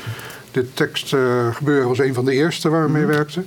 [0.50, 3.12] dit tekstgebeuren uh, was een van de eerste waar we mee mhm.
[3.12, 3.46] werkten.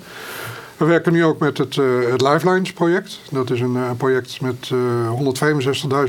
[0.78, 3.20] We werken nu ook met het, uh, het Lifelines project.
[3.32, 4.72] Dat is een uh, project met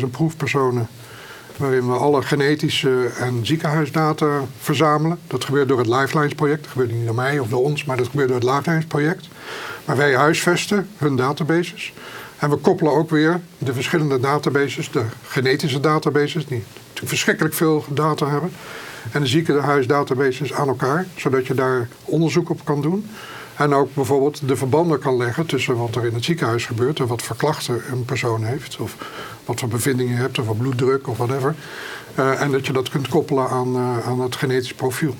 [0.01, 0.89] 165.000 proefpersonen.
[1.57, 5.19] Waarin we alle genetische en ziekenhuisdata verzamelen.
[5.27, 6.63] Dat gebeurt door het Lifelines project.
[6.63, 9.29] Dat gebeurt niet door mij of door ons, maar dat gebeurt door het Lifelines project.
[9.85, 11.93] Maar wij huisvesten hun databases.
[12.41, 16.63] En we koppelen ook weer de verschillende databases, de genetische databases, die
[16.95, 18.51] verschrikkelijk veel data hebben,
[19.13, 23.07] en de ziekenhuisdatabases aan elkaar, zodat je daar onderzoek op kan doen.
[23.57, 27.07] En ook bijvoorbeeld de verbanden kan leggen tussen wat er in het ziekenhuis gebeurt en
[27.07, 28.97] wat voor klachten een persoon heeft, of
[29.45, 31.55] wat voor bevindingen je hebt, of wat bloeddruk of whatever.
[32.19, 35.15] Uh, en dat je dat kunt koppelen aan, uh, aan het genetisch profiel.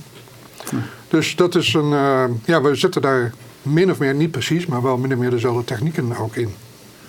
[1.09, 1.93] Dus dat is een.
[1.93, 5.31] Uh, ja, we zetten daar min of meer, niet precies, maar wel min of meer
[5.31, 6.55] dezelfde technieken ook in.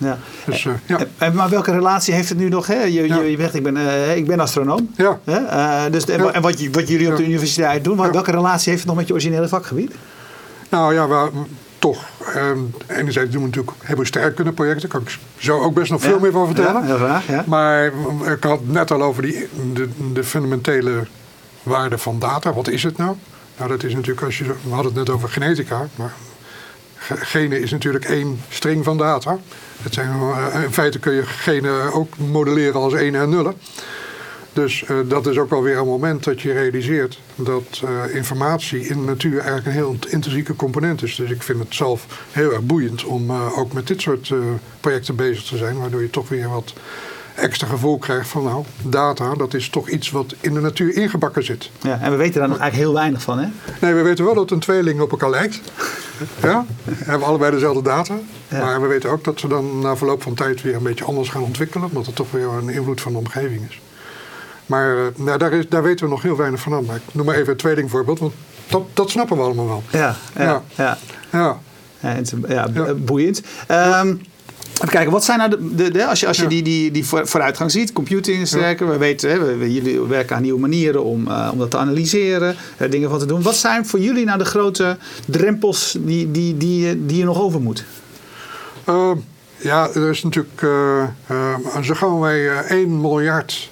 [0.02, 0.18] Ja.
[0.46, 0.98] Dus, uh, ja.
[1.18, 2.66] En, maar welke relatie heeft het nu nog?
[2.66, 2.82] Hè?
[2.82, 3.20] Je, ja.
[3.20, 4.90] je zegt, ik ben, uh, ik ben astronoom.
[4.96, 5.18] Ja.
[5.24, 5.40] Hè?
[5.40, 8.88] Uh, dus, en, en wat, wat, jullie op de universiteit doen, welke relatie heeft het
[8.88, 9.94] nog met je originele vakgebied?
[10.68, 11.30] Nou ja, we,
[11.78, 12.04] toch.
[12.36, 14.88] Um, enerzijds doen we natuurlijk heel veel projecten.
[14.88, 16.86] Daar kan ik zo ook best nog veel meer van vertellen.
[16.86, 17.44] Ja, graag, ja.
[17.46, 17.84] Maar
[18.32, 21.06] ik had het net al over die, de, de fundamentele
[21.62, 22.52] waarde van data.
[22.52, 23.16] Wat is het nou?
[23.56, 25.88] Nou, dat is natuurlijk, als je, we hadden het net over genetica.
[25.94, 26.12] Maar
[27.08, 29.38] genen is natuurlijk één string van data.
[29.90, 33.54] Zijn, eh, in feite kun je genen ook modelleren als 1 en nullen.
[34.52, 38.86] Dus uh, dat is ook wel weer een moment dat je realiseert dat uh, informatie
[38.86, 41.14] in de natuur eigenlijk een heel intrinsieke component is.
[41.14, 44.32] Dus ik vind het zelf heel erg boeiend om ook met dit soort
[44.80, 46.72] projecten bezig te zijn, waardoor je toch weer wat
[47.34, 51.44] extra gevoel krijgt van nou, data, dat is toch iets wat in de natuur ingebakken
[51.44, 51.70] zit.
[51.80, 53.48] Ja, en we weten daar nog eigenlijk heel weinig van, hè?
[53.80, 55.60] Nee, we weten wel dat een tweeling op elkaar lijkt.
[56.42, 58.14] Ja, we hebben allebei dezelfde data.
[58.48, 61.28] Maar we weten ook dat ze dan na verloop van tijd weer een beetje anders
[61.28, 63.80] gaan ontwikkelen, omdat het toch weer een invloed van de omgeving is.
[64.66, 66.84] Maar nou, daar, is, daar weten we nog heel weinig van aan.
[66.84, 68.18] Maar ik noem maar even een tweelingvoorbeeld.
[68.18, 68.32] Want
[68.66, 69.82] dat, dat snappen we allemaal wel.
[69.90, 70.62] Ja, ja, ja.
[70.74, 70.98] ja.
[71.30, 71.58] ja.
[72.00, 72.94] ja, ja, ja.
[72.94, 73.42] boeiend.
[73.70, 74.20] Um,
[74.74, 77.04] Even kijken, wat zijn nou de, de, de als je, als je die, die, die
[77.04, 81.48] vooruitgang ziet, computing sterker, we weten, hè, we, jullie werken aan nieuwe manieren om, uh,
[81.52, 83.42] om dat te analyseren, er dingen van te doen.
[83.42, 87.60] Wat zijn voor jullie nou de grote drempels die, die, die, die je nog over
[87.60, 87.84] moet?
[88.88, 89.10] Uh,
[89.56, 93.70] ja, er is natuurlijk, uh, uh, zo gauw wij 1 miljard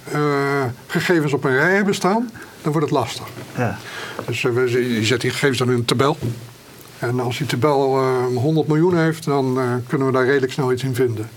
[0.87, 3.25] gegevens op een rij hebben staan, dan wordt het lastig.
[3.57, 3.77] Ja.
[4.25, 6.17] Dus je zet die gegevens dan in een tabel.
[7.01, 10.71] En als die tabel uh, 100 miljoen heeft, dan uh, kunnen we daar redelijk snel
[10.71, 11.29] iets in vinden.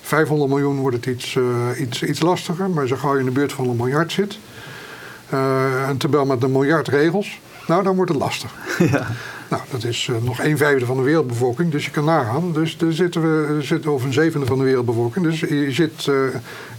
[0.00, 1.44] 500 miljoen wordt het iets, uh,
[1.80, 4.38] iets, iets lastiger, maar zo gauw je in de buurt van een miljard zit,
[5.88, 8.54] een tabel met een miljard regels, nou dan wordt het lastig.
[8.90, 9.06] Ja.
[9.50, 12.52] Nou, dat is nog een vijfde van de wereldbevolking, dus je kan nagaan.
[12.52, 15.24] Dus daar zitten we zitten over een zevende van de wereldbevolking.
[15.24, 16.04] Dus je zit,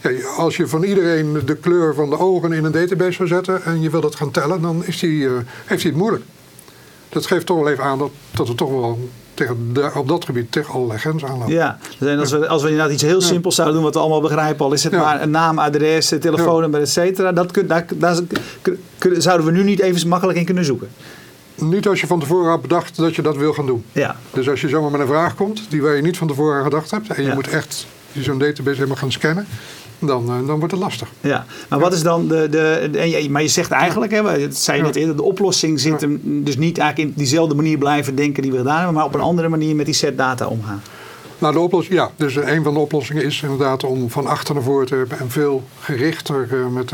[0.02, 3.64] ja, als je van iedereen de kleur van de ogen in een database zou zetten
[3.64, 5.28] en je wil dat gaan tellen, dan is die,
[5.66, 6.24] heeft hij het moeilijk
[7.10, 9.00] dat geeft toch wel even aan dat, dat we toch wel
[9.34, 11.54] tegen de, op dat gebied tegen allerlei grenzen aanlopen.
[11.54, 14.22] Ja, dus als we, als we inderdaad iets heel simpels zouden doen, wat we allemaal
[14.22, 18.20] begrijpen, al is het maar een naam, adres, telefoonnummer, et cetera, dat kun, daar, daar,
[19.18, 20.90] zouden we nu niet even makkelijk in kunnen zoeken.
[21.56, 23.84] Niet als je van tevoren had bedacht dat je dat wil gaan doen.
[23.92, 24.16] Ja.
[24.34, 26.64] Dus als je zomaar met een vraag komt die waar je niet van tevoren aan
[26.64, 27.86] gedacht hebt en je moet echt
[28.20, 29.48] zo'n database helemaal gaan scannen,
[30.00, 31.10] dan, eh, dan wordt het lastig.
[31.22, 32.48] Ja, maar wat is dan de.
[32.50, 36.44] de, maar je zegt eigenlijk, hè, het zei je net eerder, de oplossing zit hem
[36.44, 39.22] dus niet eigenlijk in diezelfde manier blijven denken die we gedaan hebben, maar op een
[39.22, 40.82] andere manier met die set data omgaan.
[41.40, 44.64] Nou, de oplossing, ja, dus een van de oplossingen is inderdaad om van achter naar
[44.64, 46.90] voren te hebben en veel gerichter uh, met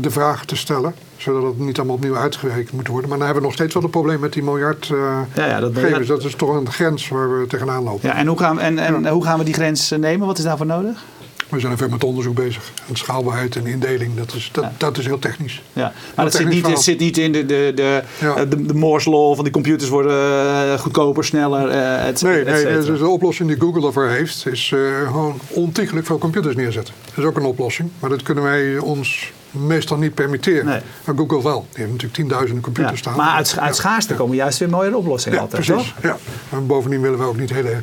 [0.00, 0.94] de vragen te stellen.
[1.16, 3.08] Zodat het niet allemaal opnieuw uitgewerkt moet worden.
[3.08, 4.98] Maar dan hebben we nog steeds wel het probleem met die miljard uh,
[5.34, 6.08] ja, ja, dat, gegevens.
[6.08, 8.08] Dat is toch een grens waar we tegenaan lopen.
[8.08, 10.26] Ja, en hoe gaan, en, en hoe gaan we die grens nemen?
[10.26, 11.04] Wat is daarvoor nodig?
[11.48, 12.72] We zijn even met onderzoek bezig.
[12.88, 15.62] En schaalbaarheid en indeling, dat is, dat, dat is heel technisch.
[15.72, 15.92] Ja.
[16.14, 18.44] Maar dat zit niet, het zit niet in de, de, de, ja.
[18.44, 20.14] de, de Moore's Law van die computers worden
[20.66, 24.70] uh, goedkoper, sneller, uh, et Nee, nee dus de oplossing die Google ervoor heeft, is
[24.70, 26.94] uh, gewoon ontiegelijk veel computers neerzetten.
[27.04, 27.90] Dat is ook een oplossing.
[28.00, 30.66] Maar dat kunnen wij ons meestal niet permitteren.
[30.66, 30.80] Nee.
[31.04, 31.60] Maar Google wel.
[31.60, 33.16] Die heeft natuurlijk tienduizenden computers ja, staan.
[33.16, 35.92] Maar uit, uit schaarste komen juist weer mooie oplossingen altijd, precies.
[35.92, 36.02] toch?
[36.02, 36.16] Ja,
[36.50, 37.76] en bovendien willen we ook niet hele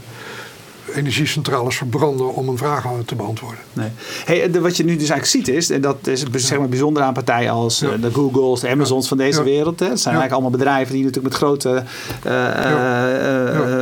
[0.95, 3.59] energiecentrales verbranden om een vraag te beantwoorden.
[3.73, 3.89] Nee.
[4.25, 7.03] Hey, de, wat je nu dus eigenlijk ziet is, en dat is zeg maar bijzonder
[7.03, 9.79] aan partijen als eh, de Googles, de Amazons van deze wereld.
[9.79, 9.87] Hè.
[9.87, 11.83] Het zijn eigenlijk allemaal bedrijven die natuurlijk met grote,
[12.27, 12.33] uh,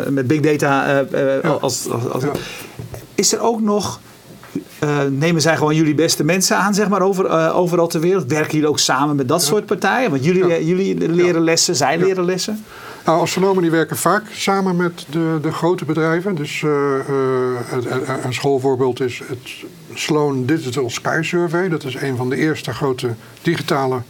[0.03, 1.01] uh, met big data
[1.59, 2.23] als, als, als
[3.15, 3.99] Is er ook nog
[4.83, 8.25] uh, nemen zij gewoon jullie beste mensen aan, zeg maar, over, uh, overal ter wereld?
[8.27, 10.09] Werken jullie ook samen met dat soort partijen?
[10.09, 12.63] Want jullie, jullie leren lessen, zij leren lessen?
[13.05, 16.35] Nou, astronomen die werken vaak samen met de, de grote bedrijven.
[16.35, 16.71] Dus uh,
[18.23, 21.69] een schoolvoorbeeld is het Sloan Digital Sky Survey.
[21.69, 24.01] Dat is een van de eerste grote digitale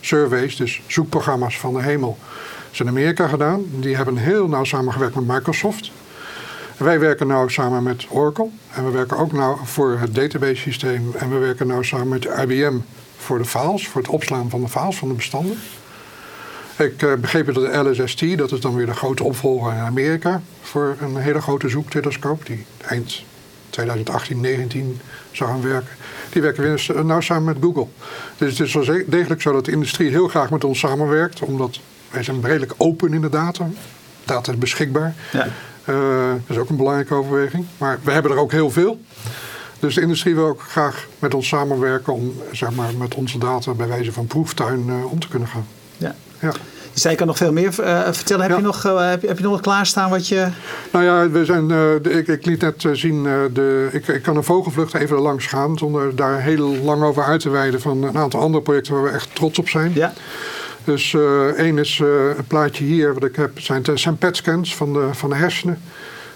[0.00, 2.18] surveys, dus zoekprogramma's van de hemel.
[2.20, 3.62] Dat is in Amerika gedaan.
[3.70, 5.90] Die hebben heel nauw samengewerkt met Microsoft.
[6.76, 8.48] Wij werken nou samen met Oracle.
[8.72, 11.12] En we werken ook nou voor het database systeem.
[11.16, 12.78] En we werken nou samen met IBM
[13.16, 15.58] voor de files, voor het opslaan van de files van de bestanden.
[16.78, 20.42] Ik uh, begreep dat de LSST, dat is dan weer de grote opvolger in Amerika
[20.62, 23.22] voor een hele grote zoektelescoop die eind
[23.70, 25.00] 2018, 19
[25.32, 25.90] zou gaan werken.
[26.30, 27.86] Die werken weer nou samen met Google.
[28.36, 31.80] Dus het is wel degelijk zo dat de industrie heel graag met ons samenwerkt, omdat
[32.10, 33.68] wij zijn redelijk open in de data.
[34.24, 35.14] Data is beschikbaar.
[35.32, 35.46] Ja.
[35.84, 37.66] Uh, dat is ook een belangrijke overweging.
[37.78, 39.00] Maar we hebben er ook heel veel.
[39.78, 43.72] Dus de industrie wil ook graag met ons samenwerken om zeg maar, met onze data
[43.72, 45.66] bij wijze van proeftuin uh, om te kunnen gaan.
[45.96, 46.14] Ja.
[46.40, 46.52] Ja.
[46.98, 48.46] Je zei, ik kan nog veel meer uh, vertellen.
[48.46, 50.48] Heb, je nog, uh, heb, je, heb je nog wat klaarstaan wat je...
[50.92, 51.68] Nou ja, we zijn, uh,
[52.02, 53.22] de, ik, ik, liet net zien,
[53.52, 55.78] de, ik, ik kan een vogelvlucht even langs gaan...
[55.78, 59.10] zonder daar heel lang over uit te wijden van een aantal andere projecten waar we
[59.10, 59.92] echt trots op zijn.
[59.94, 60.12] Ja.
[60.84, 61.16] Dus
[61.56, 61.98] één is
[62.36, 65.80] een plaatje hier wat ik heb, zijn, zijn PET-scans van de, van de hersenen.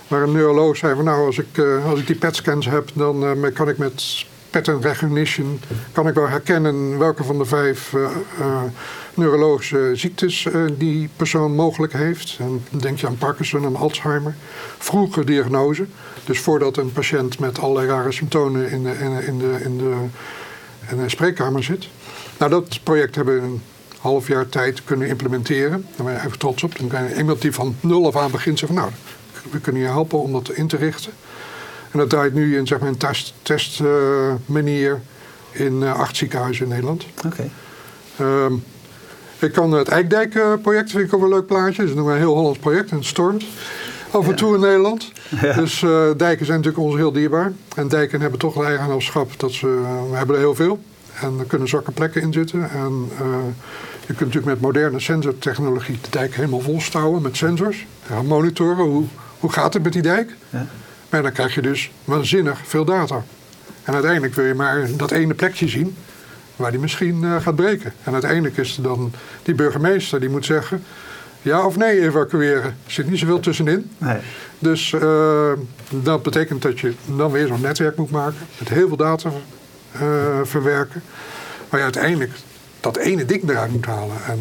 [0.08, 3.68] Waar een neuroloog zei van nou, als ik, als ik die PET-scans heb, dan kan
[3.68, 5.60] ik met pattern recognition
[5.92, 7.94] kan ik wel herkennen welke van de vijf
[9.14, 12.36] neurologische ziektes uh, die persoon mogelijk heeft.
[12.38, 14.34] En dan denk je aan Parkinson en Alzheimer.
[14.78, 15.86] Vroege diagnose.
[16.24, 19.78] Dus voordat een patiënt met allerlei rare symptomen in de, in de, in de, in
[19.78, 19.94] de,
[20.90, 21.88] in de spreekkamer zit.
[22.38, 23.62] Nou, dat project hebben we een
[23.98, 25.86] half jaar tijd kunnen implementeren.
[25.96, 26.78] Daar ben ik even trots op.
[26.78, 28.96] Dan kan je iemand die van nul af aan begint zeggen van nou,
[29.50, 31.12] we kunnen je helpen om dat in te richten.
[31.90, 35.00] En dat draait nu in zeg maar, een test, testmanier
[35.52, 37.06] uh, in uh, acht ziekenhuizen in Nederland.
[37.24, 37.26] Oké.
[37.26, 37.50] Okay.
[38.20, 38.54] Um, ehm,
[39.42, 41.82] ik kan het Eikdijk-project, vind ik ook een leuk plaatje.
[41.82, 43.44] Dat is een heel Hollands project, een stormt.
[44.10, 45.12] Af en toe in Nederland.
[45.56, 47.52] Dus uh, dijken zijn natuurlijk ons heel dierbaar.
[47.76, 50.82] En dijken hebben toch de eigenaarschap dat ze, uh, we hebben er heel veel.
[51.20, 52.70] En er kunnen zwakke plekken in zitten.
[52.70, 53.08] En
[54.00, 57.86] je kunt natuurlijk met moderne sensortechnologie de dijk helemaal volstouwen met sensors.
[58.06, 59.04] Gaan monitoren hoe,
[59.38, 60.36] hoe gaat het met die dijk.
[60.50, 60.66] Ja.
[61.10, 63.24] Maar dan krijg je dus waanzinnig veel data.
[63.84, 65.96] En uiteindelijk wil je maar dat ene plekje zien
[66.56, 67.92] waar die misschien uh, gaat breken.
[68.04, 69.12] En uiteindelijk is er dan
[69.42, 70.82] die burgemeester die moet zeggen...
[71.42, 72.64] ja of nee evacueren.
[72.64, 73.90] Er zit niet zoveel tussenin.
[73.98, 74.18] Nee.
[74.58, 75.52] Dus uh,
[75.90, 78.38] dat betekent dat je dan weer zo'n netwerk moet maken...
[78.58, 79.30] met heel veel data
[79.94, 80.00] uh,
[80.42, 81.02] verwerken.
[81.68, 82.32] Maar je uiteindelijk
[82.80, 84.16] dat ene ding eruit moet halen...
[84.26, 84.40] en,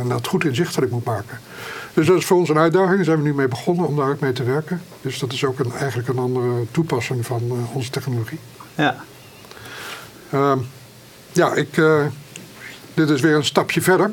[0.00, 1.38] en dat goed inzichtelijk moet maken.
[1.94, 2.96] Dus dat is voor ons een uitdaging.
[2.96, 4.82] Daar zijn we nu mee begonnen om daar ook mee te werken.
[5.00, 8.38] Dus dat is ook een, eigenlijk een andere toepassing van onze technologie.
[8.74, 8.96] Ja.
[10.30, 10.58] Ehm,
[11.38, 12.06] ja, ik, uh,
[12.94, 14.10] dit is weer een stapje verder.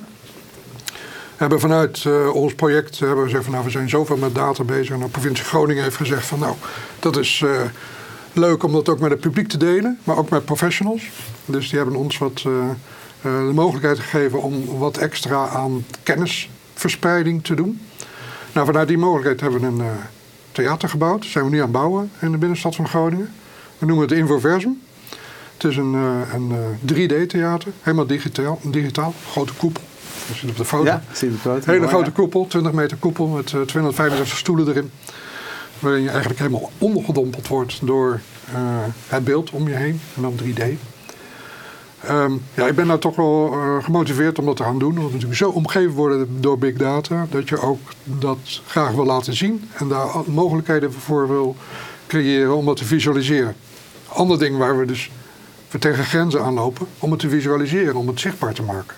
[0.86, 4.36] We hebben vanuit uh, ons project hebben we gezegd van nou we zijn zoveel met
[4.36, 4.94] data bezig.
[4.94, 6.56] En de provincie Groningen heeft gezegd van nou
[7.00, 7.44] dat is
[8.34, 10.00] leuk om dat ook met het publiek te delen.
[10.04, 11.10] Maar ook met professionals.
[11.46, 12.38] Dus die hebben ons wat
[13.22, 17.82] de mogelijkheid gegeven om wat extra aan kennisverspreiding te doen.
[18.52, 19.90] Nou vanuit die mogelijkheid hebben we een
[20.52, 21.22] theater gebouwd.
[21.22, 23.34] Dat zijn we nu aan het bouwen in de binnenstad van Groningen.
[23.78, 24.82] We noemen het Infoversum.
[25.66, 26.54] Het is een, eh, een
[26.86, 29.84] 3D-theater, eh, helemaal digitaal, digitaal, grote koepel.
[30.28, 30.86] Je ziet op de foto.
[30.86, 31.72] Ja, zie de foto.
[31.72, 34.92] Hele grote koepel, 20 meter koepel met 265 eh, stoelen erin.
[35.80, 38.20] Waarin je eigenlijk helemaal ondergedompeld wordt door
[39.08, 40.62] het beeld om je heen en dan 3D.
[42.02, 43.50] Ehm, ja, ik ben daar toch wel
[43.82, 44.90] gemotiveerd om dat te gaan doen.
[44.90, 47.28] Omdat we natuurlijk zo omgeven worden door big data.
[47.30, 49.70] Dat je ook dat graag wil laten zien.
[49.74, 51.56] En daar mogelijkheden voor wil
[52.08, 53.56] creëren om dat te visualiseren.
[54.08, 55.10] Ander ding waar we dus
[55.80, 58.96] tegen grenzen aanlopen om het te visualiseren, om het zichtbaar te maken.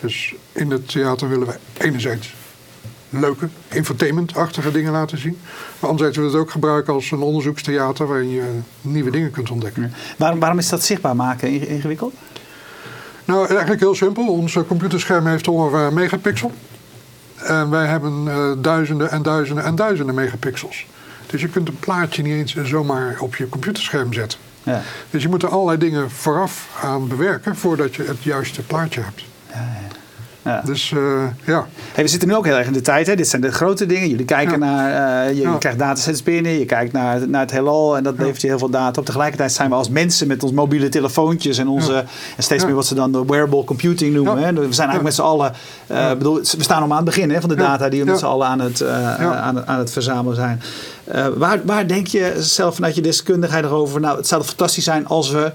[0.00, 2.34] Dus in het theater willen we enerzijds
[3.10, 5.38] leuke, infotainment-achtige dingen laten zien.
[5.78, 9.50] Maar anderzijds willen we het ook gebruiken als een onderzoekstheater waarin je nieuwe dingen kunt
[9.50, 9.92] ontdekken.
[10.16, 12.14] Waarom, waarom is dat zichtbaar maken ingewikkeld?
[13.24, 14.28] Nou, eigenlijk heel simpel.
[14.28, 16.52] Ons computerscherm heeft ongeveer een megapixel.
[17.36, 20.86] En wij hebben uh, duizenden en duizenden en duizenden megapixels.
[21.26, 24.38] Dus je kunt een plaatje niet eens zomaar op je computerscherm zetten.
[24.64, 24.82] Ja.
[25.10, 29.24] Dus je moet er allerlei dingen vooraf aan bewerken voordat je het juiste plaatje hebt.
[29.52, 29.68] Ja,
[30.44, 30.62] ja.
[30.64, 31.66] Dus uh, ja.
[31.92, 33.06] Hey, we zitten nu ook heel erg in de tijd.
[33.06, 33.16] Hè?
[33.16, 34.08] Dit zijn de grote dingen.
[34.08, 38.02] Jullie kijken naar, uh, je, krijgt datasets binnen, je kijkt naar, naar het heelal en
[38.02, 39.06] dat levert je heel veel data op.
[39.06, 42.04] Tegelijkertijd zijn we als mensen met ons mobiele telefoontjes en, onze,
[42.36, 44.38] en steeds meer wat ze dan de wearable computing noemen.
[44.38, 44.52] Hè?
[44.52, 45.52] We zijn eigenlijk met z'n allen,
[45.90, 48.18] uh, bedoel, we staan om aan het begin hè, van de data die we met
[48.18, 50.60] z'n allen aan het, aan, aan het verzamelen zijn.
[51.08, 54.00] Uh, waar, waar denk je zelf vanuit je deskundigheid erover?
[54.00, 55.52] Nou, het zou fantastisch zijn als we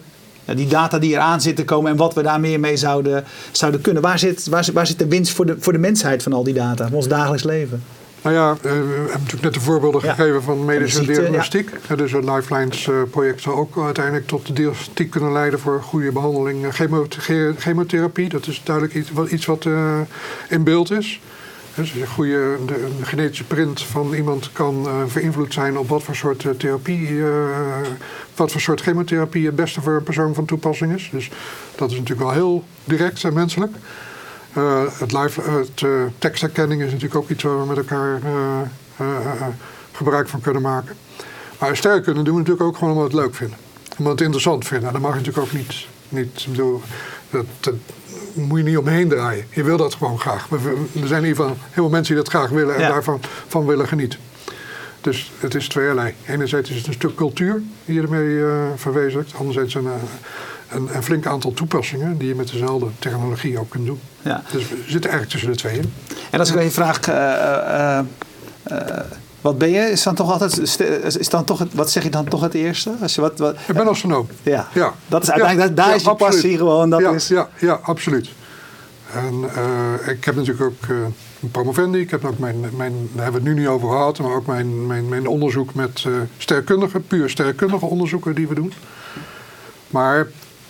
[0.56, 4.02] die data die eraan zitten komen en wat we daar meer mee zouden, zouden kunnen.
[4.02, 6.54] Waar zit, waar, waar zit de winst voor de, voor de mensheid van al die
[6.54, 7.84] data, van ons dagelijks leven?
[8.22, 11.72] Nou ja, we hebben natuurlijk net de voorbeelden gegeven van medische diagnostiek.
[11.88, 11.96] Ja.
[11.96, 16.66] Dus het Lifelines-project zal ook uiteindelijk tot de diagnostiek kunnen leiden voor goede behandeling.
[17.58, 19.66] chemotherapie, dat is duidelijk iets wat, iets wat
[20.50, 21.20] in beeld is.
[21.80, 26.16] Dus een goede de, genetische print van iemand kan uh, beïnvloed zijn op wat voor
[26.16, 27.28] soort uh, therapie, uh,
[28.36, 31.10] wat voor soort chemotherapie het beste voor een persoon van toepassing is.
[31.12, 31.30] Dus
[31.76, 33.72] dat is natuurlijk wel heel direct en menselijk.
[35.00, 35.86] het live, het,
[36.18, 38.22] tekstherkenning is natuurlijk ook iets waar we met elkaar
[39.92, 40.96] gebruik van kunnen maken.
[41.60, 43.58] Maar sterrenkunde doen we natuurlijk ook gewoon omdat we het leuk vinden.
[43.90, 44.88] Omdat we het interessant vinden.
[44.88, 45.86] En dat mag je natuurlijk ook niet.
[46.10, 46.82] niet bedoel,
[48.48, 49.46] moet je niet omheen draaien.
[49.50, 50.48] Je wil dat gewoon graag.
[50.52, 53.66] Er zijn in ieder geval heel veel mensen die dat graag willen en daarvan van
[53.66, 54.20] willen genieten.
[55.02, 56.14] Dus het is tweeërlei.
[56.26, 59.34] Enerzijds is het een stuk cultuur die je ermee uh, verwezenlijkt.
[59.36, 59.92] Anderzijds een, eh,
[60.70, 64.00] een, een, flink aantal toepassingen die je met dezelfde technologie ook kunt doen.
[64.22, 64.44] Ja.
[64.52, 65.94] Dus we zitten eigenlijk tussen de twee in.
[66.30, 68.00] En als ik je vraag, uh,
[69.42, 69.80] wat ben je?
[69.80, 70.80] Is dan toch altijd,
[71.20, 72.92] is dan toch, wat zeg je dan toch het eerste?
[73.02, 74.28] Als je wat, wat, ik ben astronoom.
[74.44, 74.68] Ja.
[74.74, 74.94] ja.
[75.08, 76.90] Dat is uiteindelijk, daar is je passie gewoon.
[76.90, 77.28] Dat ja, is...
[77.28, 78.30] ja, ja, absoluut.
[79.14, 80.98] En uh, ik heb natuurlijk ook uh,
[81.42, 82.00] een promovendi.
[82.00, 84.46] Ik heb ook mijn, mijn, daar hebben we het nu niet over gehad, maar ook
[84.46, 88.74] mijn, mijn, mijn onderzoek met uh, sterrenkundigen, puur sterrenkundige onderzoeken die we doen.
[89.88, 90.28] Maar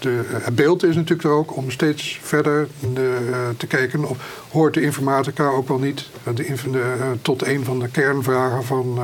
[0.07, 4.17] het beeld is natuurlijk er ook om steeds verder de, uh, te kijken of
[4.51, 8.99] hoort de informatica ook wel niet de, de, uh, tot een van de kernvragen van,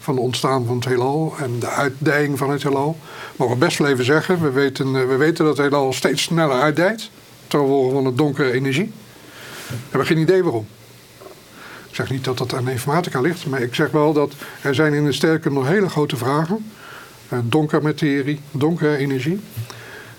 [0.00, 2.98] van het ontstaan van het heelal en de uitdijing van het heelal.
[3.36, 6.60] Mogen we best wel even zeggen, we weten, we weten dat het heelal steeds sneller
[6.60, 7.10] uitdijt,
[7.46, 8.92] terwijl van de donkere energie.
[9.66, 10.66] We hebben geen idee waarom.
[11.88, 14.92] Ik zeg niet dat dat aan informatica ligt, maar ik zeg wel dat er zijn
[14.92, 16.70] in de sterke nog hele grote vragen.
[17.44, 19.40] Donkere materie, donkere energie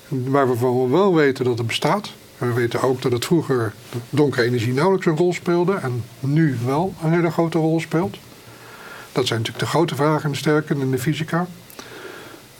[0.08, 2.14] waar we van wel weten dat het bestaat.
[2.38, 3.74] We weten ook dat het vroeger
[4.10, 8.18] donkere energie nauwelijks een rol speelde en nu wel een hele grote rol speelt.
[9.12, 11.47] Dat zijn natuurlijk de grote vragen de sterken en in de fysica.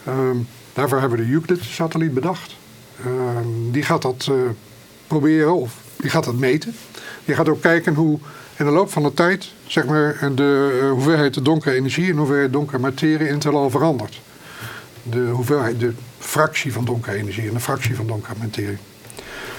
[0.08, 2.56] Um, daarvoor hebben we de Euclid-satelliet bedacht.
[3.72, 4.32] die gaat dat
[5.08, 6.76] proberen of die gaat dat meten.
[7.26, 8.20] Die gaat ook kijken hoe
[8.56, 12.54] in de loop van de tijd zeg maar, de hoeveelheid de donkere energie en hoeveelheid
[12.54, 14.22] donkere materie in het heelal verandert.
[15.04, 18.78] De hoeveelheid, de fractie van donkere energie en de fractie van donkere materie.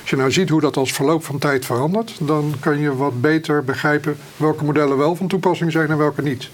[0.00, 3.20] Als je nou ziet hoe dat als verloop van tijd verandert, dan kan je wat
[3.20, 6.50] beter begrijpen welke modellen wel van toepassing zijn en welke niet.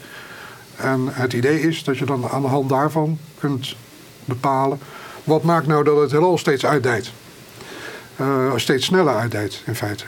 [0.76, 3.76] En het idee is dat je dan aan de hand daarvan kunt
[4.24, 4.78] bepalen
[5.24, 7.12] wat maakt nou dat het heelal steeds uitdijt.
[8.20, 10.04] Uh, steeds sneller uitdijt in feite.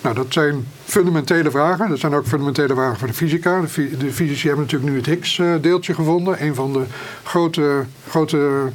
[0.00, 1.88] Nou, dat zijn fundamentele vragen.
[1.88, 3.60] Dat zijn ook fundamentele vragen voor de fysica.
[3.60, 6.42] De, de fysici hebben natuurlijk nu het Higgs-deeltje gevonden.
[6.44, 6.84] Een van de
[7.22, 8.68] grote, grote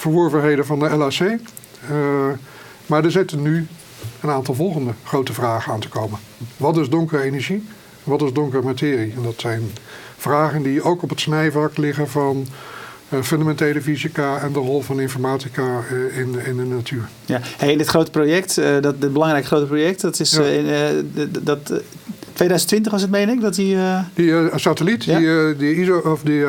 [0.00, 1.20] verworvenheden van de LHC.
[1.20, 1.30] Uh,
[1.90, 2.36] eh,
[2.86, 3.66] maar er zitten nu
[4.20, 6.18] een aantal volgende grote vragen aan te komen.
[6.56, 7.68] Wat is donkere energie?
[8.04, 9.12] Wat is donkere materie?
[9.16, 9.62] En dat zijn
[10.16, 12.46] vragen die ook op het snijvlak liggen van
[13.08, 17.08] uh, fundamentele fysica en de rol van informatica uh, in, in de natuur.
[17.24, 20.90] Ja, hey, dit grote project, uh, dat het belangrijke grote project, dat is ja.
[21.40, 21.72] dat
[22.40, 23.40] 2020 was het, meen ik?
[23.40, 24.00] Dat die, uh...
[24.14, 25.18] die uh, satelliet, ja?
[25.18, 26.44] die, die ISO, of die,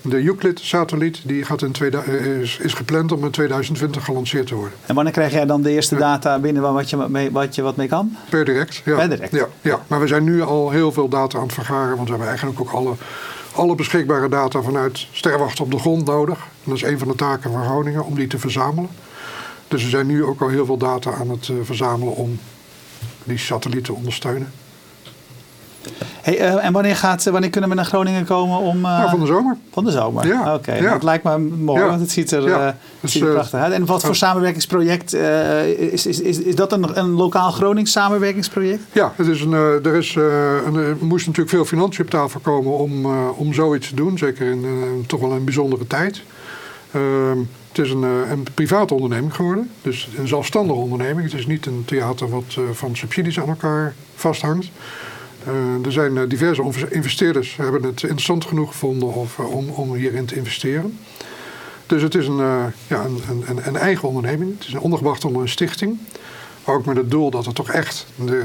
[0.00, 2.02] de Euclid-satelliet, die gaat in tweede,
[2.40, 4.78] is, is gepland om in 2020 gelanceerd te worden.
[4.86, 7.62] En wanneer krijg jij dan de eerste data binnen waar wat je, mee, wat je
[7.62, 8.16] wat mee kan?
[8.28, 8.96] Per direct, ja.
[8.96, 9.32] Per direct.
[9.32, 12.10] Ja, ja, maar we zijn nu al heel veel data aan het vergaren, want we
[12.10, 12.94] hebben eigenlijk ook alle
[13.54, 16.38] alle beschikbare data vanuit sterrenwacht op de grond nodig.
[16.38, 18.90] En dat is een van de taken van Groningen om die te verzamelen.
[19.68, 22.38] Dus we zijn nu ook al heel veel data aan het uh, verzamelen om
[23.24, 24.52] die satellieten te ondersteunen.
[26.24, 28.76] Hey, uh, en wanneer, gaat, wanneer kunnen we naar Groningen komen om...
[28.76, 29.56] Uh, nou, van de zomer.
[29.72, 30.40] Van de zomer, ja.
[30.40, 30.70] oké.
[30.70, 30.80] Okay.
[30.80, 31.88] Dat lijkt me mooi, ja.
[31.88, 32.76] want het ziet er, ja.
[33.00, 33.72] dus, ziet er prachtig uit.
[33.72, 38.82] En wat voor samenwerkingsproject, is, is, is, is dat een, een lokaal Gronings samenwerkingsproject?
[38.92, 42.78] Ja, het is een, er, is, een, er moest natuurlijk veel financiën op tafel komen
[42.78, 43.06] om,
[43.36, 44.18] om zoiets te doen.
[44.18, 46.22] Zeker in toch wel een bijzondere tijd.
[46.90, 51.30] Ehm, het is een, een private onderneming geworden, dus een zelfstandige onderneming.
[51.30, 54.70] Het is niet een theater wat van subsidies aan elkaar vasthangt.
[55.48, 59.94] Uh, er zijn uh, diverse investeerders hebben het interessant genoeg gevonden of, uh, om, om
[59.94, 60.98] hierin te investeren.
[61.86, 64.58] Dus het is een, ja, een, een, een, eigen onderneming.
[64.58, 65.98] Het is ondergebracht onder een stichting.
[66.64, 68.44] Ook met het doel dat het toch echt, de,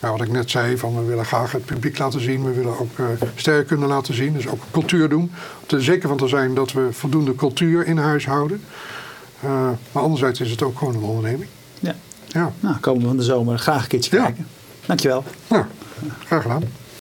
[0.00, 2.44] nou, wat ik net zei, van we willen graag het publiek laten zien.
[2.44, 2.90] We willen ook
[3.34, 4.32] sterk kunnen laten zien.
[4.32, 5.32] Dus ook cultuur doen.
[5.60, 8.60] Om er zeker van te zijn dat we voldoende cultuur in huis houden.
[9.92, 11.48] maar anderzijds is het ook gewoon een onderneming.
[11.80, 11.94] Ja.
[12.26, 12.52] ja.
[12.60, 14.46] Nou, komen we van de zomer graag een keertje kijken.
[14.86, 15.24] Dankjewel.
[15.46, 15.68] Ja.
[16.26, 16.62] Graag gedaan.